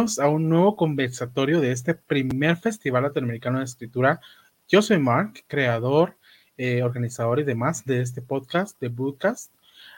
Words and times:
bienvenidos 0.00 0.18
a 0.18 0.30
un 0.30 0.48
nuevo 0.48 0.76
conversatorio 0.76 1.60
de 1.60 1.72
este 1.72 1.94
primer 1.94 2.56
Festival 2.56 3.02
Latinoamericano 3.02 3.58
de 3.58 3.66
Escritura. 3.66 4.18
Yo 4.66 4.80
soy 4.80 4.98
Mark, 4.98 5.44
creador, 5.46 6.16
eh, 6.56 6.82
organizador 6.82 7.38
y 7.38 7.44
demás 7.44 7.84
de 7.84 8.00
este 8.00 8.22
podcast, 8.22 8.80
de 8.80 8.88
Bookcast. 8.88 9.52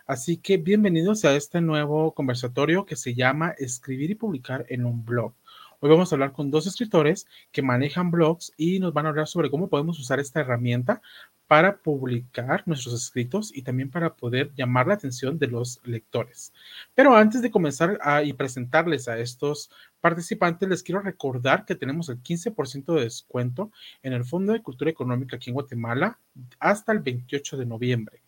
Así 0.05 0.39
que 0.39 0.57
bienvenidos 0.57 1.25
a 1.25 1.37
este 1.37 1.61
nuevo 1.61 2.15
conversatorio 2.15 2.85
que 2.85 2.97
se 2.97 3.15
llama 3.15 3.55
Escribir 3.59 4.11
y 4.11 4.17
publicar 4.17 4.67
en 4.71 4.87
un 4.87 5.05
blog. 5.05 5.35
Hoy 5.79 5.91
vamos 5.91 6.13
a 6.13 6.17
hablar 6.17 6.33
con 6.33 6.51
dos 6.51 6.69
escritores 6.69 7.27
que 7.51 7.61
manejan 7.61 8.11
blogs 8.13 8.53
y 8.57 8.79
nos 8.79 8.93
van 8.93 9.07
a 9.07 9.09
hablar 9.09 9.27
sobre 9.27 9.51
cómo 9.51 9.69
podemos 9.69 9.99
usar 9.99 10.21
esta 10.21 10.41
herramienta 10.41 11.01
para 11.49 11.77
publicar 11.77 12.63
nuestros 12.67 12.95
escritos 12.95 13.53
y 13.53 13.63
también 13.63 13.91
para 13.91 14.15
poder 14.15 14.55
llamar 14.55 14.87
la 14.87 14.95
atención 14.95 15.41
de 15.41 15.49
los 15.49 15.81
lectores. 15.85 16.53
Pero 16.95 17.17
antes 17.17 17.43
de 17.43 17.51
comenzar 17.51 17.99
a, 18.01 18.23
y 18.23 18.33
presentarles 18.33 19.09
a 19.09 19.19
estos 19.19 19.71
participantes, 20.03 20.69
les 20.69 20.83
quiero 20.83 21.01
recordar 21.01 21.65
que 21.65 21.75
tenemos 21.75 22.11
el 22.11 22.23
15% 22.23 22.95
de 22.95 23.05
descuento 23.05 23.73
en 24.03 24.13
el 24.13 24.27
Fondo 24.27 24.53
de 24.53 24.61
Cultura 24.61 24.91
Económica 24.91 25.37
aquí 25.37 25.49
en 25.49 25.55
Guatemala 25.55 26.19
hasta 26.59 26.93
el 26.93 26.99
28 26.99 27.57
de 27.57 27.65
noviembre 27.65 28.21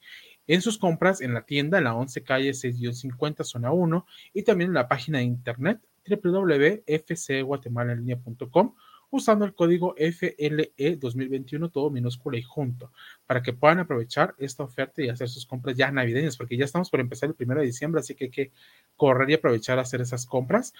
en 0.47 0.63
sus 0.63 0.79
compras 0.79 1.21
en 1.21 1.35
la 1.35 1.43
tienda 1.43 1.77
en 1.79 1.85
la 1.85 1.95
11 1.95 2.23
calle 2.23 2.55
650 2.55 3.45
zona 3.45 3.73
1 3.73 4.07
y 4.35 4.43
también 4.43 4.71
en 4.71 4.75
la 4.75 4.89
página 4.89 5.19
de 5.19 5.25
internet 5.25 5.81
www.fcguatemalaenlinea.com 6.07 8.75
usando 9.15 9.45
el 9.45 9.55
código 9.55 9.95
FLE 9.97 10.97
2021, 10.99 11.71
todo 11.71 11.91
minúscula 11.91 12.37
y 12.37 12.43
junto, 12.43 12.91
para 13.27 13.43
que 13.43 13.53
puedan 13.53 13.79
aprovechar 13.79 14.35
esta 14.39 14.65
oferta 14.65 15.03
y 15.03 15.09
hacer 15.09 15.29
sus 15.29 15.47
compras 15.47 15.77
ya 15.77 15.91
navideñas, 15.93 16.37
porque 16.37 16.57
ya 16.57 16.65
estamos 16.65 16.91
por 16.91 16.99
empezar 16.99 17.29
el 17.29 17.37
1 17.39 17.61
de 17.61 17.67
diciembre, 17.67 18.01
así 18.01 18.17
que 18.17 18.25
hay 18.25 18.31
que 18.31 18.53
correr 18.97 19.31
y 19.31 19.35
aprovechar 19.35 19.79
a 19.79 19.83
hacer 19.83 20.01
esas 20.01 20.27
compras. 20.27 20.75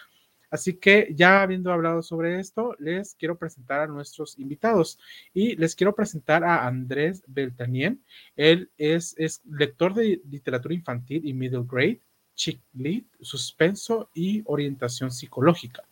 Así 0.55 0.75
que 0.75 1.13
ya 1.17 1.43
habiendo 1.43 1.73
hablado 1.73 2.01
sobre 2.01 2.39
esto, 2.39 2.77
les 2.79 3.17
quiero 3.17 3.37
presentar 3.37 3.81
a 3.81 3.89
nuestros 3.89 4.39
invitados 4.39 5.01
y 5.33 5.57
les 5.57 5.75
quiero 5.75 5.97
presentar 5.97 6.45
a 6.45 6.65
Andrés 6.65 7.25
Beltanien. 7.27 8.01
Él 8.37 8.71
es, 8.79 9.17
lector 9.51 9.95
de 9.95 10.23
literatura 10.31 10.73
infantil 10.73 11.27
y 11.27 11.35
middle 11.35 11.65
grade, 11.67 11.99
chick 12.37 12.61
lit, 12.73 13.05
suspenso 13.21 14.11
y 14.15 14.45
orientación 14.47 15.11
psicológica. 15.11 15.83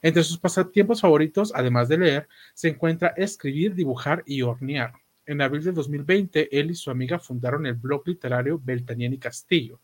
Entre 0.00 0.22
sus 0.22 0.38
pasatiempos 0.38 1.02
favoritos, 1.02 1.52
además 1.54 1.86
de 1.90 1.98
leer, 1.98 2.28
se 2.54 2.68
encuentra 2.68 3.08
escribir, 3.18 3.74
dibujar 3.74 4.22
y 4.24 4.40
hornear. 4.40 4.94
En 5.26 5.42
abril 5.42 5.62
de 5.62 5.72
2020, 5.72 6.58
él 6.58 6.70
y 6.70 6.74
su 6.74 6.90
amiga 6.90 7.18
fundaron 7.18 7.66
el 7.66 7.74
blog 7.74 8.08
literario 8.08 8.58
Beltanian 8.64 9.12
y 9.12 9.18
Castillo, 9.18 9.78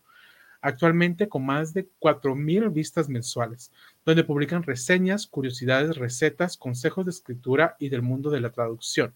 actualmente 0.62 1.28
con 1.28 1.44
más 1.44 1.74
de 1.74 1.88
4.000 2.00 2.72
vistas 2.72 3.08
mensuales, 3.08 3.72
donde 4.06 4.24
publican 4.24 4.62
reseñas, 4.62 5.26
curiosidades, 5.26 5.96
recetas, 5.96 6.56
consejos 6.56 7.04
de 7.04 7.10
escritura 7.10 7.76
y 7.78 7.88
del 7.88 8.02
mundo 8.02 8.30
de 8.30 8.40
la 8.40 8.50
traducción. 8.50 9.14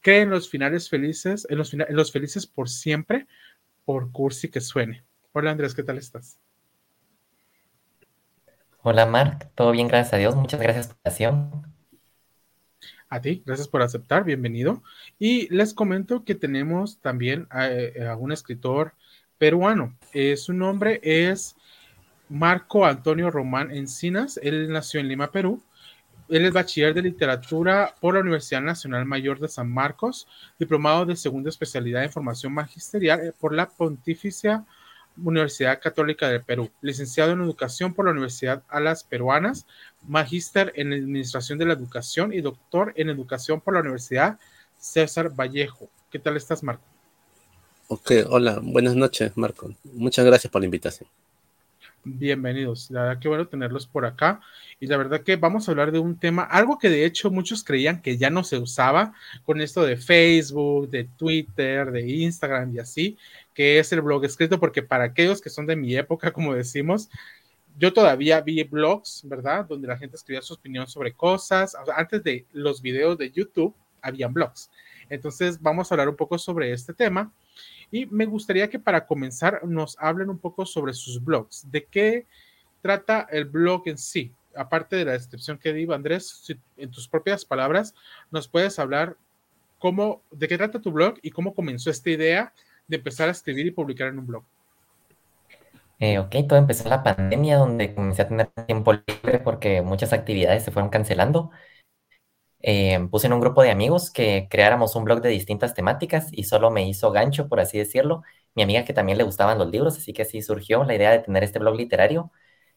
Creen 0.00 0.30
los 0.30 0.48
finales 0.48 0.88
felices, 0.88 1.46
en 1.48 1.58
los, 1.58 1.72
en 1.74 1.84
los 1.90 2.10
felices 2.10 2.46
por 2.46 2.68
siempre, 2.68 3.26
por 3.84 4.10
cursi 4.10 4.48
que 4.48 4.60
suene. 4.60 5.04
Hola 5.32 5.52
Andrés, 5.52 5.74
¿qué 5.74 5.82
tal 5.82 5.98
estás? 5.98 6.40
Hola 8.82 9.04
Mark, 9.04 9.50
todo 9.54 9.72
bien, 9.72 9.88
gracias 9.88 10.14
a 10.14 10.16
Dios. 10.16 10.34
Muchas 10.34 10.60
gracias 10.60 10.88
por 10.88 10.96
la 10.96 11.10
invitación. 11.10 11.76
A 13.08 13.20
ti, 13.20 13.42
gracias 13.44 13.68
por 13.68 13.82
aceptar, 13.82 14.24
bienvenido. 14.24 14.82
Y 15.18 15.52
les 15.54 15.74
comento 15.74 16.24
que 16.24 16.34
tenemos 16.34 16.98
también 17.00 17.46
a, 17.50 17.68
eh, 17.68 18.14
un 18.18 18.32
escritor 18.32 18.94
peruano. 19.38 19.96
Eh, 20.12 20.36
su 20.36 20.52
nombre 20.52 21.00
es 21.02 21.56
Marco 22.28 22.84
Antonio 22.84 23.30
Román 23.30 23.70
Encinas. 23.70 24.38
Él 24.42 24.70
nació 24.70 25.00
en 25.00 25.08
Lima, 25.08 25.30
Perú. 25.30 25.62
Él 26.28 26.44
es 26.44 26.52
bachiller 26.52 26.92
de 26.92 27.02
literatura 27.02 27.94
por 28.00 28.14
la 28.14 28.20
Universidad 28.20 28.60
Nacional 28.60 29.04
Mayor 29.04 29.38
de 29.38 29.48
San 29.48 29.70
Marcos, 29.70 30.26
diplomado 30.58 31.06
de 31.06 31.14
segunda 31.14 31.50
especialidad 31.50 32.02
en 32.02 32.10
formación 32.10 32.52
magisterial 32.52 33.20
eh, 33.20 33.32
por 33.38 33.54
la 33.54 33.68
Pontificia 33.68 34.64
Universidad 35.16 35.80
Católica 35.80 36.28
del 36.28 36.42
Perú, 36.42 36.70
licenciado 36.80 37.32
en 37.32 37.40
Educación 37.40 37.94
por 37.94 38.04
la 38.04 38.10
Universidad 38.10 38.62
Alas 38.68 39.04
Peruanas, 39.04 39.66
magíster 40.06 40.72
en 40.74 40.92
Administración 40.92 41.58
de 41.58 41.66
la 41.66 41.72
Educación 41.74 42.32
y 42.32 42.40
doctor 42.40 42.92
en 42.96 43.08
Educación 43.08 43.60
por 43.60 43.74
la 43.74 43.80
Universidad 43.80 44.38
César 44.78 45.30
Vallejo. 45.30 45.88
¿Qué 46.10 46.18
tal 46.18 46.36
estás, 46.36 46.62
Marco? 46.62 46.95
Ok, 47.88 48.10
hola, 48.28 48.58
buenas 48.60 48.96
noches, 48.96 49.36
Marco. 49.36 49.72
Muchas 49.92 50.24
gracias 50.24 50.50
por 50.50 50.60
la 50.60 50.64
invitación. 50.64 51.08
Bienvenidos, 52.02 52.90
la 52.90 53.02
verdad 53.02 53.20
que 53.20 53.28
bueno 53.28 53.46
tenerlos 53.46 53.86
por 53.86 54.06
acá 54.06 54.40
y 54.80 54.86
la 54.86 54.96
verdad 54.96 55.22
que 55.22 55.36
vamos 55.36 55.68
a 55.68 55.70
hablar 55.70 55.92
de 55.92 56.00
un 56.00 56.18
tema, 56.18 56.42
algo 56.42 56.78
que 56.78 56.90
de 56.90 57.04
hecho 57.04 57.30
muchos 57.30 57.62
creían 57.62 58.02
que 58.02 58.16
ya 58.16 58.28
no 58.28 58.42
se 58.42 58.58
usaba 58.58 59.12
con 59.44 59.60
esto 59.60 59.84
de 59.84 59.96
Facebook, 59.96 60.90
de 60.90 61.04
Twitter, 61.04 61.92
de 61.92 62.08
Instagram 62.08 62.74
y 62.74 62.80
así, 62.80 63.18
que 63.54 63.78
es 63.78 63.92
el 63.92 64.02
blog 64.02 64.24
escrito, 64.24 64.58
porque 64.58 64.82
para 64.82 65.04
aquellos 65.04 65.40
que 65.40 65.50
son 65.50 65.66
de 65.66 65.76
mi 65.76 65.96
época, 65.96 66.32
como 66.32 66.54
decimos, 66.54 67.08
yo 67.78 67.92
todavía 67.92 68.40
vi 68.40 68.64
blogs, 68.64 69.22
¿verdad? 69.24 69.64
Donde 69.64 69.86
la 69.86 69.96
gente 69.98 70.16
escribía 70.16 70.42
su 70.42 70.54
opinión 70.54 70.88
sobre 70.88 71.12
cosas. 71.12 71.76
antes 71.94 72.22
de 72.24 72.46
los 72.52 72.82
videos 72.82 73.16
de 73.18 73.30
YouTube, 73.30 73.74
habían 74.02 74.32
blogs. 74.32 74.70
Entonces, 75.08 75.60
vamos 75.60 75.90
a 75.90 75.94
hablar 75.94 76.08
un 76.08 76.16
poco 76.16 76.38
sobre 76.38 76.72
este 76.72 76.94
tema. 76.94 77.32
Y 77.90 78.06
me 78.06 78.26
gustaría 78.26 78.68
que 78.68 78.78
para 78.78 79.06
comenzar 79.06 79.64
nos 79.64 79.96
hablen 79.98 80.30
un 80.30 80.38
poco 80.38 80.66
sobre 80.66 80.92
sus 80.92 81.22
blogs. 81.22 81.70
¿De 81.70 81.84
qué 81.84 82.26
trata 82.82 83.26
el 83.30 83.44
blog 83.44 83.82
en 83.86 83.98
sí? 83.98 84.32
Aparte 84.54 84.96
de 84.96 85.04
la 85.04 85.12
descripción 85.12 85.58
que 85.58 85.72
dio 85.72 85.92
Andrés, 85.92 86.46
en 86.76 86.90
tus 86.90 87.08
propias 87.08 87.44
palabras, 87.44 87.94
nos 88.30 88.48
puedes 88.48 88.78
hablar 88.78 89.16
cómo, 89.78 90.22
de 90.30 90.48
qué 90.48 90.56
trata 90.56 90.80
tu 90.80 90.90
blog 90.90 91.16
y 91.22 91.30
cómo 91.30 91.54
comenzó 91.54 91.90
esta 91.90 92.10
idea 92.10 92.52
de 92.88 92.96
empezar 92.96 93.28
a 93.28 93.32
escribir 93.32 93.66
y 93.66 93.70
publicar 93.70 94.08
en 94.08 94.18
un 94.18 94.26
blog? 94.26 94.44
Eh, 95.98 96.18
ok, 96.18 96.34
todo 96.46 96.58
empezó 96.58 96.88
la 96.88 97.02
pandemia, 97.02 97.56
donde 97.56 97.94
comencé 97.94 98.22
a 98.22 98.28
tener 98.28 98.48
tiempo 98.66 98.92
libre 98.92 99.38
porque 99.38 99.80
muchas 99.80 100.12
actividades 100.12 100.62
se 100.64 100.70
fueron 100.70 100.90
cancelando. 100.90 101.50
Eh, 102.68 102.98
puse 103.12 103.28
en 103.28 103.32
un 103.32 103.40
grupo 103.40 103.62
de 103.62 103.70
amigos 103.70 104.10
que 104.10 104.48
creáramos 104.50 104.96
un 104.96 105.04
blog 105.04 105.20
de 105.20 105.28
distintas 105.28 105.72
temáticas 105.74 106.28
y 106.32 106.44
solo 106.44 106.70
me 106.72 106.88
hizo 106.88 107.12
gancho, 107.12 107.48
por 107.48 107.60
así 107.60 107.78
decirlo, 107.78 108.22
mi 108.56 108.62
amiga 108.64 108.84
que 108.84 108.92
también 108.92 109.18
le 109.18 109.24
gustaban 109.24 109.56
los 109.58 109.70
libros, 109.70 109.96
así 109.98 110.12
que 110.12 110.22
así 110.22 110.42
surgió 110.42 110.82
la 110.84 110.94
idea 110.96 111.12
de 111.12 111.20
tener 111.20 111.44
este 111.44 111.60
blog 111.60 111.76
literario. 111.76 112.32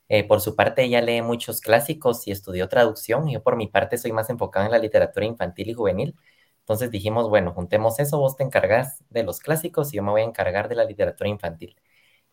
Eh, 0.10 0.25
por 0.28 0.42
su 0.42 0.56
parte, 0.56 0.84
ella 0.84 1.02
lee 1.02 1.22
muchos 1.24 1.62
clásicos 1.62 2.28
y 2.28 2.31
estudió 2.31 2.69
traducción. 2.69 3.30
Yo 3.30 3.44
por 3.44 3.58
mi 3.58 3.68
parte 3.68 3.98
soy 4.00 4.12
más 4.12 4.30
enfocado 4.31 4.66
en 4.66 4.74
la 4.74 4.80
literatura 4.80 5.25
infantil 5.28 5.69
y 5.69 5.74
juvenil. 5.75 6.18
Entonces 6.62 6.92
dijimos, 6.92 7.30
bueno, 7.30 7.54
juntemos 7.54 8.00
eso, 8.00 8.19
vos 8.19 8.38
te 8.38 8.44
encargas 8.44 9.04
de 9.12 9.24
los 9.24 9.40
clásicos 9.40 9.94
y 9.94 9.98
yo 9.98 10.04
me 10.04 10.12
voy 10.12 10.22
a 10.24 10.25
encargar 10.25 10.69
de 10.69 10.75
la 10.75 10.86
literatura 10.86 11.30
infantil. 11.30 11.78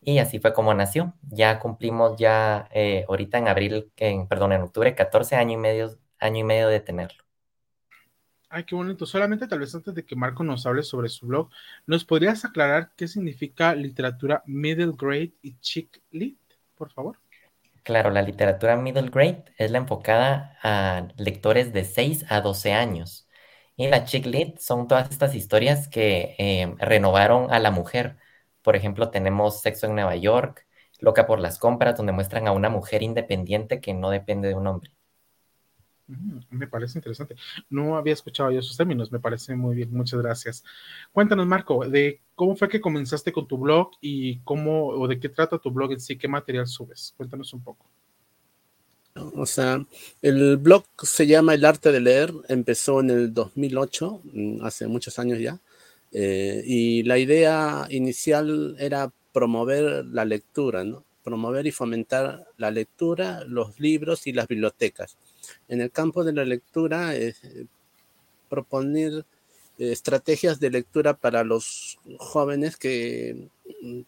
Y 0.03 0.19
así 0.21 0.41
fue 0.41 0.55
como 0.55 0.75
nació. 0.75 1.15
Ya 1.31 1.61
cumplimos 1.61 2.19
ya 2.19 2.69
eh, 2.73 3.07
ahorita 3.09 3.39
en 3.39 3.49
abril, 3.49 3.93
perdón, 4.31 4.55
en 4.55 4.63
octubre, 4.63 4.95
14 4.97 5.37
años 5.37 5.55
y 5.55 5.59
medio, 5.59 5.99
año 6.21 6.41
y 6.41 6.45
medio 6.45 6.69
de 6.71 6.81
tenerlo. 6.81 7.26
Ay, 8.49 8.65
qué 8.65 8.75
bonito. 8.75 9.07
Solamente 9.07 9.47
tal 9.49 9.59
vez 9.61 9.75
antes 9.75 9.95
de 9.95 10.05
que 10.05 10.17
Marco 10.17 10.45
nos 10.45 10.67
hable 10.67 10.83
sobre 10.83 11.09
su 11.09 11.27
blog, 11.27 11.51
¿nos 11.87 12.05
podrías 12.05 12.45
aclarar 12.45 12.93
qué 12.97 13.09
significa 13.09 13.75
literatura 13.75 14.43
middle 14.47 14.93
grade 14.97 15.35
y 15.43 15.59
chick 15.61 16.01
lit, 16.11 16.39
por 16.77 16.91
favor? 16.93 17.19
Claro, 17.83 18.11
la 18.11 18.23
literatura 18.23 18.77
middle 18.77 19.11
grade 19.11 19.45
es 19.59 19.71
la 19.71 19.79
enfocada 19.79 20.59
a 20.63 21.09
lectores 21.19 21.73
de 21.73 21.85
6 21.85 22.25
a 22.29 22.41
12 22.41 22.73
años. 22.73 23.29
Y 23.77 23.89
la 23.89 24.05
chick 24.05 24.27
lit 24.27 24.59
son 24.59 24.89
todas 24.89 25.11
estas 25.11 25.35
historias 25.37 25.87
que 25.89 26.35
eh, 26.39 26.75
renovaron 26.79 27.53
a 27.53 27.61
la 27.61 27.71
mujer. 27.71 28.17
Por 28.63 28.75
ejemplo, 28.77 29.11
tenemos 29.11 29.61
Sexo 29.63 29.87
en 29.87 29.95
Nueva 29.95 30.17
York, 30.17 30.67
Loca 30.99 31.27
por 31.27 31.39
las 31.41 31.59
compras, 31.59 31.97
donde 31.97 32.13
muestran 32.13 32.49
a 32.49 32.53
una 32.53 32.71
mujer 32.71 33.03
independiente 33.03 33.81
que 33.81 33.93
no 33.95 34.11
depende 34.11 34.49
de 34.49 34.55
un 34.55 34.67
hombre. 34.67 34.93
Me 36.51 36.67
parece 36.67 36.99
interesante. 36.99 37.37
No 37.71 37.97
había 37.97 38.13
escuchado 38.13 38.51
yo 38.51 38.61
esos 38.61 38.77
términos, 38.77 39.11
me 39.13 39.21
parece 39.21 39.55
muy 39.55 39.75
bien, 39.75 39.93
muchas 39.93 40.21
gracias. 40.21 40.65
Cuéntanos, 41.13 41.47
Marco, 41.47 41.89
de 41.89 42.21
cómo 42.35 42.57
fue 42.57 42.69
que 42.69 42.81
comenzaste 42.81 43.33
con 43.33 43.49
tu 43.49 43.59
blog 43.59 43.91
y 44.01 44.39
cómo 44.41 44.89
o 44.89 45.09
de 45.09 45.19
qué 45.19 45.29
trata 45.29 45.59
tu 45.59 45.71
blog 45.71 45.93
en 45.93 46.01
sí, 46.01 46.17
qué 46.17 46.29
material 46.29 46.67
subes. 46.67 47.15
Cuéntanos 47.17 47.53
un 47.53 47.63
poco. 47.63 47.87
O 49.35 49.47
sea, 49.47 49.85
el 50.23 50.57
blog 50.59 50.85
se 51.03 51.27
llama 51.27 51.55
El 51.55 51.65
Arte 51.65 51.91
de 51.91 52.01
Leer, 52.01 52.33
empezó 52.49 53.01
en 53.01 53.11
el 53.11 53.33
2008, 53.35 54.21
mm, 54.25 54.65
hace 54.65 54.87
muchos 54.87 55.19
años 55.19 55.39
ya, 55.39 55.59
eh, 56.13 56.63
y 56.67 57.03
la 57.03 57.19
idea 57.19 57.87
inicial 57.91 58.77
era 58.79 59.11
promover 59.33 60.05
la 60.07 60.25
lectura, 60.25 60.85
¿no? 60.85 61.05
Promover 61.25 61.67
y 61.67 61.73
fomentar 61.73 62.47
la 62.57 62.71
lectura, 62.71 63.45
los 63.45 63.81
libros 63.81 64.27
y 64.27 64.33
las 64.33 64.49
bibliotecas. 64.49 65.17
En 65.69 65.81
el 65.81 65.91
campo 65.91 66.25
de 66.25 66.33
la 66.33 66.45
lectura, 66.45 67.17
eh, 67.17 67.35
proponer 68.49 69.25
eh, 69.79 69.93
estrategias 69.93 70.61
de 70.61 70.71
lectura 70.71 71.15
para 71.15 71.45
los 71.45 71.99
jóvenes 72.19 72.77
que 72.77 73.49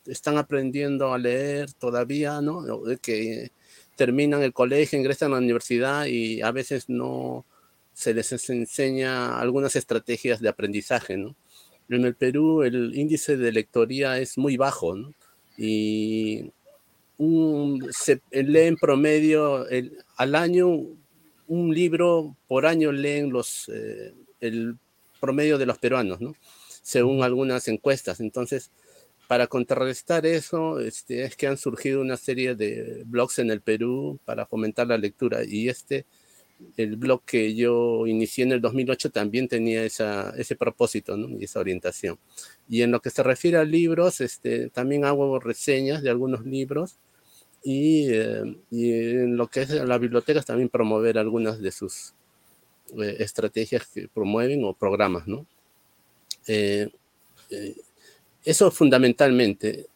están 0.07 0.39
aprendiendo 0.39 1.13
a 1.13 1.19
leer 1.19 1.73
todavía, 1.73 2.41
¿no? 2.41 2.65
Que 3.03 3.51
terminan 3.97 4.43
el 4.43 4.53
colegio, 4.53 4.99
ingresan 4.99 5.33
a 5.33 5.37
la 5.37 5.43
universidad 5.43 6.07
y 6.07 6.41
a 6.41 6.53
veces 6.53 6.89
no 6.89 7.45
se 7.93 8.15
les 8.15 8.33
enseña 8.49 9.39
algunas 9.41 9.75
estrategias 9.77 10.41
de 10.41 10.49
aprendizaje, 10.49 11.17
¿no? 11.17 11.35
En 11.89 12.05
el 12.05 12.15
Perú 12.15 12.63
el 12.63 12.95
índice 12.97 13.37
de 13.37 13.53
lectoría 13.53 14.19
es 14.19 14.39
muy 14.39 14.57
bajo, 14.57 14.95
¿no? 14.95 15.15
Y 15.57 16.53
se 17.91 18.23
lee 18.31 18.67
en 18.67 18.77
promedio 18.77 19.67
al 20.17 20.35
año 20.37 20.69
un 21.49 21.75
libro 21.75 22.37
por 22.47 22.67
año 22.67 22.93
leen 22.93 23.31
los 23.31 23.69
eh, 23.69 24.15
el 24.41 24.77
promedio 25.21 25.59
de 25.59 25.67
los 25.67 25.79
peruanos, 25.79 26.21
¿no? 26.21 26.35
Según 26.83 27.23
algunas 27.23 27.67
encuestas. 27.69 28.21
Entonces, 28.21 28.71
para 29.27 29.47
contrarrestar 29.47 30.25
eso, 30.27 30.81
este, 30.81 31.25
es 31.25 31.37
que 31.37 31.47
han 31.47 31.59
surgido 31.59 32.01
una 32.01 32.17
serie 32.17 32.55
de 32.55 33.03
blogs 33.07 33.39
en 33.41 33.51
el 33.51 33.61
Perú 33.61 34.19
para 34.25 34.47
fomentar 34.47 34.87
la 34.87 34.97
lectura. 34.97 35.45
Y 35.45 35.69
este, 35.69 36.07
el 36.77 36.97
blog 36.97 37.25
que 37.25 37.55
yo 37.55 38.07
inicié 38.07 38.45
en 38.45 38.53
el 38.53 38.61
2008 38.61 39.11
también 39.11 39.49
tenía 39.49 39.85
esa, 39.85 40.33
ese 40.37 40.57
propósito 40.57 41.17
y 41.17 41.45
esa 41.45 41.61
orientación. 41.61 42.19
Y 42.69 42.83
en 42.83 42.91
lo 42.91 43.01
que 43.01 43.11
se 43.11 43.23
refiere 43.23 43.59
a 43.59 43.65
libros, 43.65 44.21
este, 44.21 44.71
también 44.71 45.05
hago 45.05 45.39
reseñas 45.41 46.03
de 46.03 46.11
algunos 46.11 46.45
libros. 46.47 46.99
Y, 47.63 48.09
eh, 48.11 48.57
y 48.71 48.93
en 48.93 49.37
lo 49.37 49.49
que 49.49 49.63
es 49.63 49.71
la 49.71 49.99
biblioteca 49.99 50.43
también 50.43 50.69
promover 50.69 51.19
algunas 51.19 51.61
de 51.61 51.73
sus 51.73 52.15
eh, 52.97 53.17
estrategias 53.19 53.87
que 53.87 54.09
promueven 54.09 54.65
o 54.65 54.73
programas, 54.73 55.27
¿no? 55.27 55.47
Eh, 56.47 56.89
eso 58.45 58.71
fundamentalmente. 58.71 59.87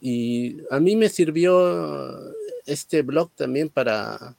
Y 0.00 0.58
a 0.70 0.80
mí 0.80 0.96
me 0.96 1.08
sirvió 1.08 2.32
este 2.64 3.02
blog 3.02 3.30
también 3.34 3.68
para 3.68 4.36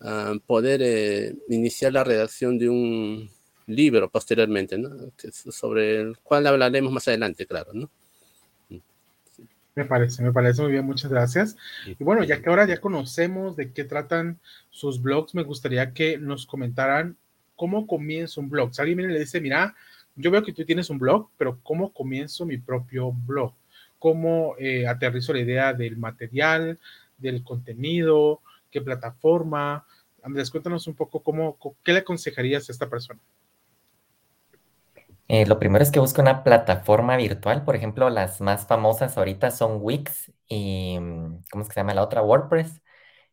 ah, 0.00 0.34
poder 0.46 0.80
eh, 0.82 1.34
iniciar 1.48 1.92
la 1.92 2.04
redacción 2.04 2.58
de 2.58 2.68
un 2.68 3.30
libro 3.66 4.10
posteriormente, 4.10 4.78
¿no? 4.78 5.12
sobre 5.30 6.00
el 6.00 6.18
cual 6.18 6.46
hablaremos 6.46 6.92
más 6.92 7.06
adelante, 7.06 7.46
claro, 7.46 7.72
¿no? 7.72 7.88
Me 9.74 9.84
parece, 9.84 10.22
me 10.22 10.32
parece 10.32 10.62
muy 10.62 10.72
bien, 10.72 10.84
muchas 10.84 11.10
gracias. 11.10 11.56
Y 11.86 12.02
bueno, 12.02 12.24
ya 12.24 12.42
que 12.42 12.48
ahora 12.48 12.66
ya 12.66 12.80
conocemos 12.80 13.56
de 13.56 13.72
qué 13.72 13.84
tratan 13.84 14.38
sus 14.70 15.00
blogs, 15.00 15.34
me 15.34 15.42
gustaría 15.42 15.92
que 15.92 16.18
nos 16.18 16.46
comentaran 16.46 17.16
cómo 17.56 17.86
comienza 17.86 18.40
un 18.40 18.50
blog. 18.50 18.74
Si 18.74 18.82
alguien 18.82 19.12
le 19.12 19.18
dice, 19.18 19.40
mira, 19.40 19.74
yo 20.16 20.30
veo 20.30 20.42
que 20.42 20.52
tú 20.52 20.64
tienes 20.64 20.90
un 20.90 20.98
blog, 20.98 21.28
pero 21.36 21.60
¿cómo 21.62 21.92
comienzo 21.92 22.46
mi 22.46 22.58
propio 22.58 23.12
blog? 23.12 23.54
¿Cómo 23.98 24.54
eh, 24.58 24.86
aterrizo 24.86 25.32
la 25.32 25.40
idea 25.40 25.72
del 25.72 25.96
material, 25.96 26.78
del 27.18 27.44
contenido, 27.44 28.40
qué 28.70 28.80
plataforma? 28.80 29.86
Andrés, 30.22 30.50
cuéntanos 30.50 30.86
un 30.86 30.94
poco 30.94 31.22
cómo, 31.22 31.58
qué 31.82 31.92
le 31.92 32.00
aconsejarías 32.00 32.68
a 32.68 32.72
esta 32.72 32.88
persona. 32.88 33.20
Eh, 35.32 35.46
lo 35.46 35.58
primero 35.60 35.82
es 35.84 35.92
que 35.92 36.00
busque 36.00 36.20
una 36.20 36.42
plataforma 36.42 37.16
virtual. 37.16 37.64
Por 37.64 37.76
ejemplo, 37.76 38.10
las 38.10 38.40
más 38.40 38.66
famosas 38.66 39.16
ahorita 39.16 39.50
son 39.52 39.78
Wix 39.80 40.32
y, 40.48 40.98
mm, 41.00 41.42
¿cómo 41.50 41.62
es 41.62 41.68
que 41.68 41.74
se 41.74 41.80
llama 41.80 41.94
la 41.94 42.02
otra? 42.02 42.22
WordPress. 42.22 42.82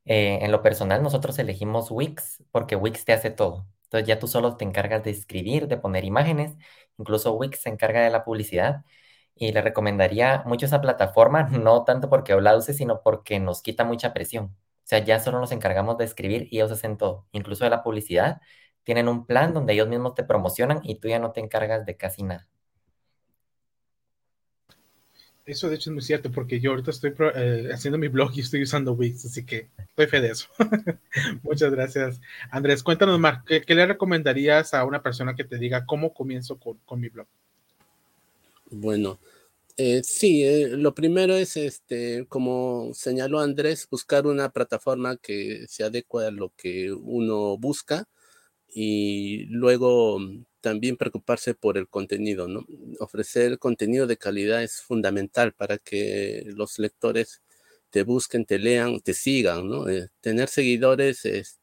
Eh, 0.05 0.39
en 0.43 0.51
lo 0.51 0.61
personal, 0.63 1.03
nosotros 1.03 1.39
elegimos 1.39 1.91
Wix 1.91 2.43
porque 2.51 2.75
Wix 2.75 3.05
te 3.05 3.13
hace 3.13 3.31
todo. 3.31 3.67
Entonces 3.85 4.07
ya 4.07 4.19
tú 4.19 4.27
solo 4.27 4.57
te 4.57 4.65
encargas 4.65 5.03
de 5.03 5.11
escribir, 5.11 5.67
de 5.67 5.77
poner 5.77 6.05
imágenes, 6.05 6.55
incluso 6.97 7.33
Wix 7.35 7.61
se 7.61 7.69
encarga 7.69 8.01
de 8.03 8.09
la 8.11 8.25
publicidad 8.25 8.83
y 9.35 9.51
le 9.51 9.61
recomendaría 9.61 10.43
mucho 10.45 10.65
esa 10.65 10.81
plataforma, 10.81 11.43
no 11.51 11.83
tanto 11.85 12.09
porque 12.09 12.35
la 12.41 12.57
use, 12.57 12.73
sino 12.73 13.01
porque 13.03 13.39
nos 13.39 13.61
quita 13.61 13.83
mucha 13.85 14.13
presión. 14.13 14.45
O 14.47 14.89
sea, 14.89 14.99
ya 15.03 15.19
solo 15.19 15.39
nos 15.39 15.51
encargamos 15.51 15.97
de 15.97 16.05
escribir 16.05 16.47
y 16.51 16.57
ellos 16.57 16.71
hacen 16.71 16.97
todo, 16.97 17.27
incluso 17.31 17.63
de 17.65 17.69
la 17.71 17.83
publicidad. 17.83 18.41
Tienen 18.87 19.09
un 19.09 19.25
plan 19.25 19.53
donde 19.53 19.73
ellos 19.73 19.89
mismos 19.89 20.15
te 20.15 20.23
promocionan 20.23 20.79
y 20.81 20.95
tú 20.95 21.09
ya 21.09 21.19
no 21.19 21.33
te 21.33 21.41
encargas 21.41 21.85
de 21.85 21.97
casi 21.97 22.23
nada. 22.23 22.47
Eso 25.45 25.67
de 25.67 25.75
hecho 25.75 25.89
es 25.89 25.93
muy 25.93 26.01
cierto, 26.01 26.31
porque 26.31 26.61
yo 26.61 26.71
ahorita 26.71 26.91
estoy 26.91 27.13
eh, 27.35 27.67
haciendo 27.73 27.97
mi 27.97 28.07
blog 28.07 28.31
y 28.33 28.39
estoy 28.39 28.63
usando 28.63 28.93
Wix, 28.93 29.25
así 29.25 29.45
que 29.45 29.67
estoy 29.77 30.07
fe 30.07 30.21
de 30.21 30.29
eso. 30.29 30.47
Muchas 31.43 31.69
gracias. 31.69 32.21
Andrés, 32.49 32.81
cuéntanos, 32.81 33.19
más, 33.19 33.43
¿qué, 33.43 33.75
le 33.75 33.85
recomendarías 33.85 34.73
a 34.73 34.85
una 34.85 35.03
persona 35.03 35.35
que 35.35 35.43
te 35.43 35.57
diga 35.57 35.85
cómo 35.85 36.13
comienzo 36.13 36.57
con, 36.57 37.01
mi 37.01 37.09
blog? 37.09 37.27
Bueno, 38.71 39.19
eh, 39.75 40.01
sí, 40.01 40.45
eh, 40.45 40.69
lo 40.69 40.95
primero 40.95 41.35
es, 41.35 41.57
este, 41.57 42.25
como 42.29 42.91
señaló 42.93 43.41
Andrés, 43.41 43.85
buscar 43.91 44.27
una 44.27 44.47
plataforma 44.47 45.17
que 45.17 45.65
se 45.67 45.83
adecue 45.83 46.25
a 46.25 46.31
lo 46.31 46.53
que 46.55 46.93
uno 46.93 47.57
busca 47.57 48.07
y 48.67 49.45
luego 49.45 50.19
también 50.61 50.97
preocuparse 50.97 51.53
por 51.55 51.77
el 51.77 51.87
contenido, 51.87 52.47
¿no? 52.47 52.65
Ofrecer 52.99 53.59
contenido 53.59 54.07
de 54.07 54.17
calidad 54.17 54.63
es 54.63 54.81
fundamental 54.81 55.53
para 55.53 55.77
que 55.77 56.43
los 56.55 56.79
lectores 56.79 57.41
te 57.89 58.03
busquen, 58.03 58.45
te 58.45 58.59
lean, 58.59 58.99
te 59.01 59.13
sigan, 59.13 59.69
¿no? 59.69 59.89
Eh, 59.89 60.09
tener 60.21 60.49
seguidores 60.49 61.25
es, 61.25 61.59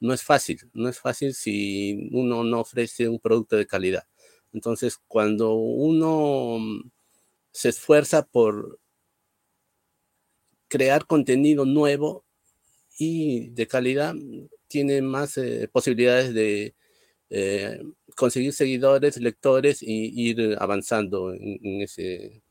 no 0.00 0.14
es 0.14 0.22
fácil, 0.22 0.60
no 0.74 0.88
es 0.88 0.98
fácil 1.00 1.34
si 1.34 2.08
uno 2.12 2.44
no 2.44 2.60
ofrece 2.60 3.08
un 3.08 3.20
producto 3.20 3.56
de 3.56 3.66
calidad. 3.66 4.04
Entonces, 4.52 4.98
cuando 5.08 5.54
uno 5.54 6.58
se 7.52 7.70
esfuerza 7.70 8.26
por 8.26 8.78
crear 10.68 11.06
contenido 11.06 11.64
nuevo 11.64 12.24
y 12.98 13.50
de 13.50 13.66
calidad, 13.66 14.14
tiene 14.68 15.02
más 15.02 15.36
eh, 15.38 15.68
posibilidades 15.72 16.34
de 16.34 16.74
eh, 17.30 17.82
conseguir 18.14 18.52
seguidores, 18.52 19.16
lectores 19.18 19.82
y 19.82 20.12
ir 20.14 20.56
avanzando 20.58 21.32
en, 21.32 21.82
ese 21.82 22.42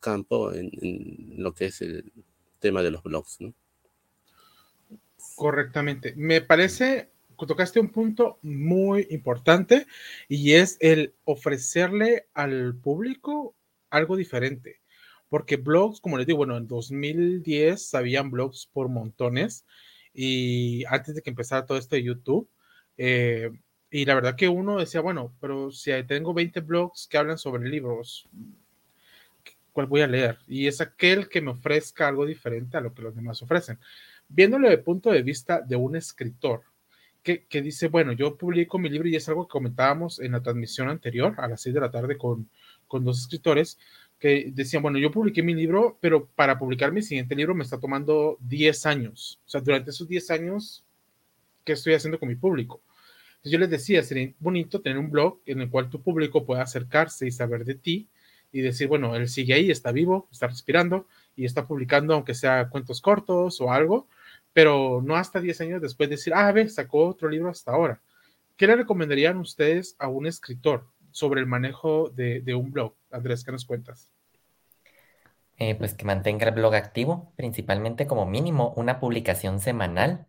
campo, 0.00 0.52
en, 0.52 0.70
lo 1.36 1.54
que 1.54 1.66
es 1.66 1.80
el 1.82 2.12
tema 2.58 2.82
de 2.82 2.90
los 2.90 3.02
blogs. 3.02 3.38
Correctamente. 5.34 6.14
Me 6.16 6.40
parece 6.40 7.10
que 7.38 7.46
tocaste 7.46 7.80
un 7.80 7.90
punto 7.90 8.38
muy 8.42 9.06
importante 9.10 9.86
y 10.28 10.52
es 10.52 10.76
el 10.80 11.14
ofrecerle 11.24 12.28
al 12.34 12.74
público 12.76 13.54
algo 13.90 14.16
diferente. 14.16 14.80
Porque 15.28 15.56
blogs, 15.56 16.00
como 16.00 16.18
les 16.18 16.26
digo, 16.26 16.38
bueno, 16.38 16.56
en 16.56 16.68
2010 16.68 17.94
habían 17.94 18.30
blogs 18.30 18.68
por 18.72 18.88
montones 18.88 19.66
y 20.18 20.82
antes 20.86 21.14
de 21.14 21.20
que 21.20 21.28
empezara 21.28 21.66
todo 21.66 21.76
esto 21.76 21.94
de 21.94 22.02
YouTube, 22.02 22.48
eh, 22.96 23.50
y 23.90 24.06
la 24.06 24.14
verdad 24.14 24.34
que 24.34 24.48
uno 24.48 24.78
decía, 24.78 25.02
bueno, 25.02 25.36
pero 25.40 25.70
si 25.70 25.90
tengo 26.04 26.32
20 26.32 26.60
blogs 26.60 27.06
que 27.06 27.18
hablan 27.18 27.36
sobre 27.36 27.68
libros, 27.68 28.26
¿cuál 29.72 29.86
voy 29.86 30.00
a 30.00 30.06
leer? 30.06 30.38
Y 30.48 30.68
es 30.68 30.80
aquel 30.80 31.28
que 31.28 31.42
me 31.42 31.50
ofrezca 31.50 32.08
algo 32.08 32.24
diferente 32.24 32.78
a 32.78 32.80
lo 32.80 32.94
que 32.94 33.02
los 33.02 33.14
demás 33.14 33.42
ofrecen. 33.42 33.78
Viéndolo 34.26 34.70
el 34.70 34.82
punto 34.82 35.10
de 35.10 35.22
vista 35.22 35.60
de 35.60 35.76
un 35.76 35.96
escritor, 35.96 36.62
que, 37.22 37.44
que, 37.44 37.60
dice, 37.60 37.88
bueno, 37.88 38.12
yo 38.12 38.38
publico 38.38 38.78
mi 38.78 38.88
libro 38.88 39.08
y 39.08 39.16
es 39.16 39.28
algo 39.28 39.46
que 39.46 39.52
comentábamos 39.52 40.18
en 40.20 40.32
la 40.32 40.42
transmisión 40.42 40.88
anterior, 40.88 41.34
a 41.36 41.48
las 41.48 41.60
6 41.60 41.74
de 41.74 41.80
la 41.80 41.90
tarde, 41.90 42.16
con, 42.16 42.48
con 42.86 43.04
dos 43.04 43.18
escritores, 43.18 43.78
que 44.18 44.50
decían, 44.52 44.82
bueno, 44.82 44.98
yo 44.98 45.10
publiqué 45.10 45.42
mi 45.42 45.54
libro, 45.54 45.98
pero 46.00 46.26
para 46.26 46.58
publicar 46.58 46.92
mi 46.92 47.02
siguiente 47.02 47.34
libro 47.34 47.54
me 47.54 47.64
está 47.64 47.78
tomando 47.78 48.38
10 48.40 48.86
años. 48.86 49.40
O 49.46 49.48
sea, 49.48 49.60
durante 49.60 49.90
esos 49.90 50.08
10 50.08 50.30
años, 50.30 50.84
¿qué 51.64 51.72
estoy 51.72 51.94
haciendo 51.94 52.18
con 52.18 52.28
mi 52.28 52.36
público? 52.36 52.80
Entonces 53.36 53.52
yo 53.52 53.58
les 53.58 53.70
decía, 53.70 54.02
sería 54.02 54.32
bonito 54.38 54.80
tener 54.80 54.98
un 54.98 55.10
blog 55.10 55.40
en 55.46 55.60
el 55.60 55.70
cual 55.70 55.90
tu 55.90 56.00
público 56.02 56.46
pueda 56.46 56.62
acercarse 56.62 57.26
y 57.26 57.30
saber 57.30 57.64
de 57.64 57.74
ti 57.74 58.08
y 58.52 58.62
decir, 58.62 58.88
bueno, 58.88 59.14
él 59.14 59.28
sigue 59.28 59.54
ahí, 59.54 59.70
está 59.70 59.92
vivo, 59.92 60.28
está 60.32 60.46
respirando 60.46 61.06
y 61.36 61.44
está 61.44 61.66
publicando, 61.66 62.14
aunque 62.14 62.34
sea 62.34 62.70
cuentos 62.70 63.02
cortos 63.02 63.60
o 63.60 63.70
algo, 63.70 64.08
pero 64.54 65.02
no 65.04 65.16
hasta 65.16 65.40
10 65.40 65.60
años 65.60 65.82
después 65.82 66.08
decir, 66.08 66.32
ah, 66.34 66.50
ve, 66.52 66.68
sacó 66.70 67.06
otro 67.06 67.28
libro 67.28 67.50
hasta 67.50 67.72
ahora. 67.72 68.00
¿Qué 68.56 68.66
le 68.66 68.76
recomendarían 68.76 69.36
ustedes 69.36 69.94
a 69.98 70.08
un 70.08 70.26
escritor 70.26 70.86
sobre 71.16 71.40
el 71.40 71.46
manejo 71.46 72.10
de, 72.10 72.54
un 72.54 72.70
blog? 72.70 72.94
Andrés, 73.10 73.42
¿qué 73.42 73.50
nos 73.50 73.64
cuentas? 73.64 74.12
Eh, 75.56 75.74
pues 75.74 75.94
que 75.94 76.04
mantenga 76.04 76.46
el 76.46 76.54
blog 76.54 76.74
activo, 76.74 77.32
principalmente 77.36 78.06
como 78.06 78.26
mínimo 78.26 78.74
una 78.76 79.00
publicación 79.00 79.58
semanal. 79.58 80.26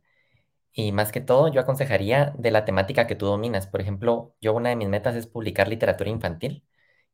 Y 0.71 0.93
más 0.93 1.11
que 1.11 1.21
todo, 1.21 1.49
yo 1.49 1.61
aconsejaría 1.61 2.33
de 2.37 2.51
la 2.51 2.63
temática 2.63 3.05
que 3.05 3.15
tú 3.15 3.25
dominas. 3.25 3.67
Por 3.67 3.81
ejemplo, 3.81 4.35
yo 4.41 4.53
una 4.53 4.69
de 4.69 4.77
mis 4.77 4.87
metas 4.87 5.15
es 5.15 5.27
publicar 5.27 5.67
literatura 5.67 6.09
infantil. 6.09 6.63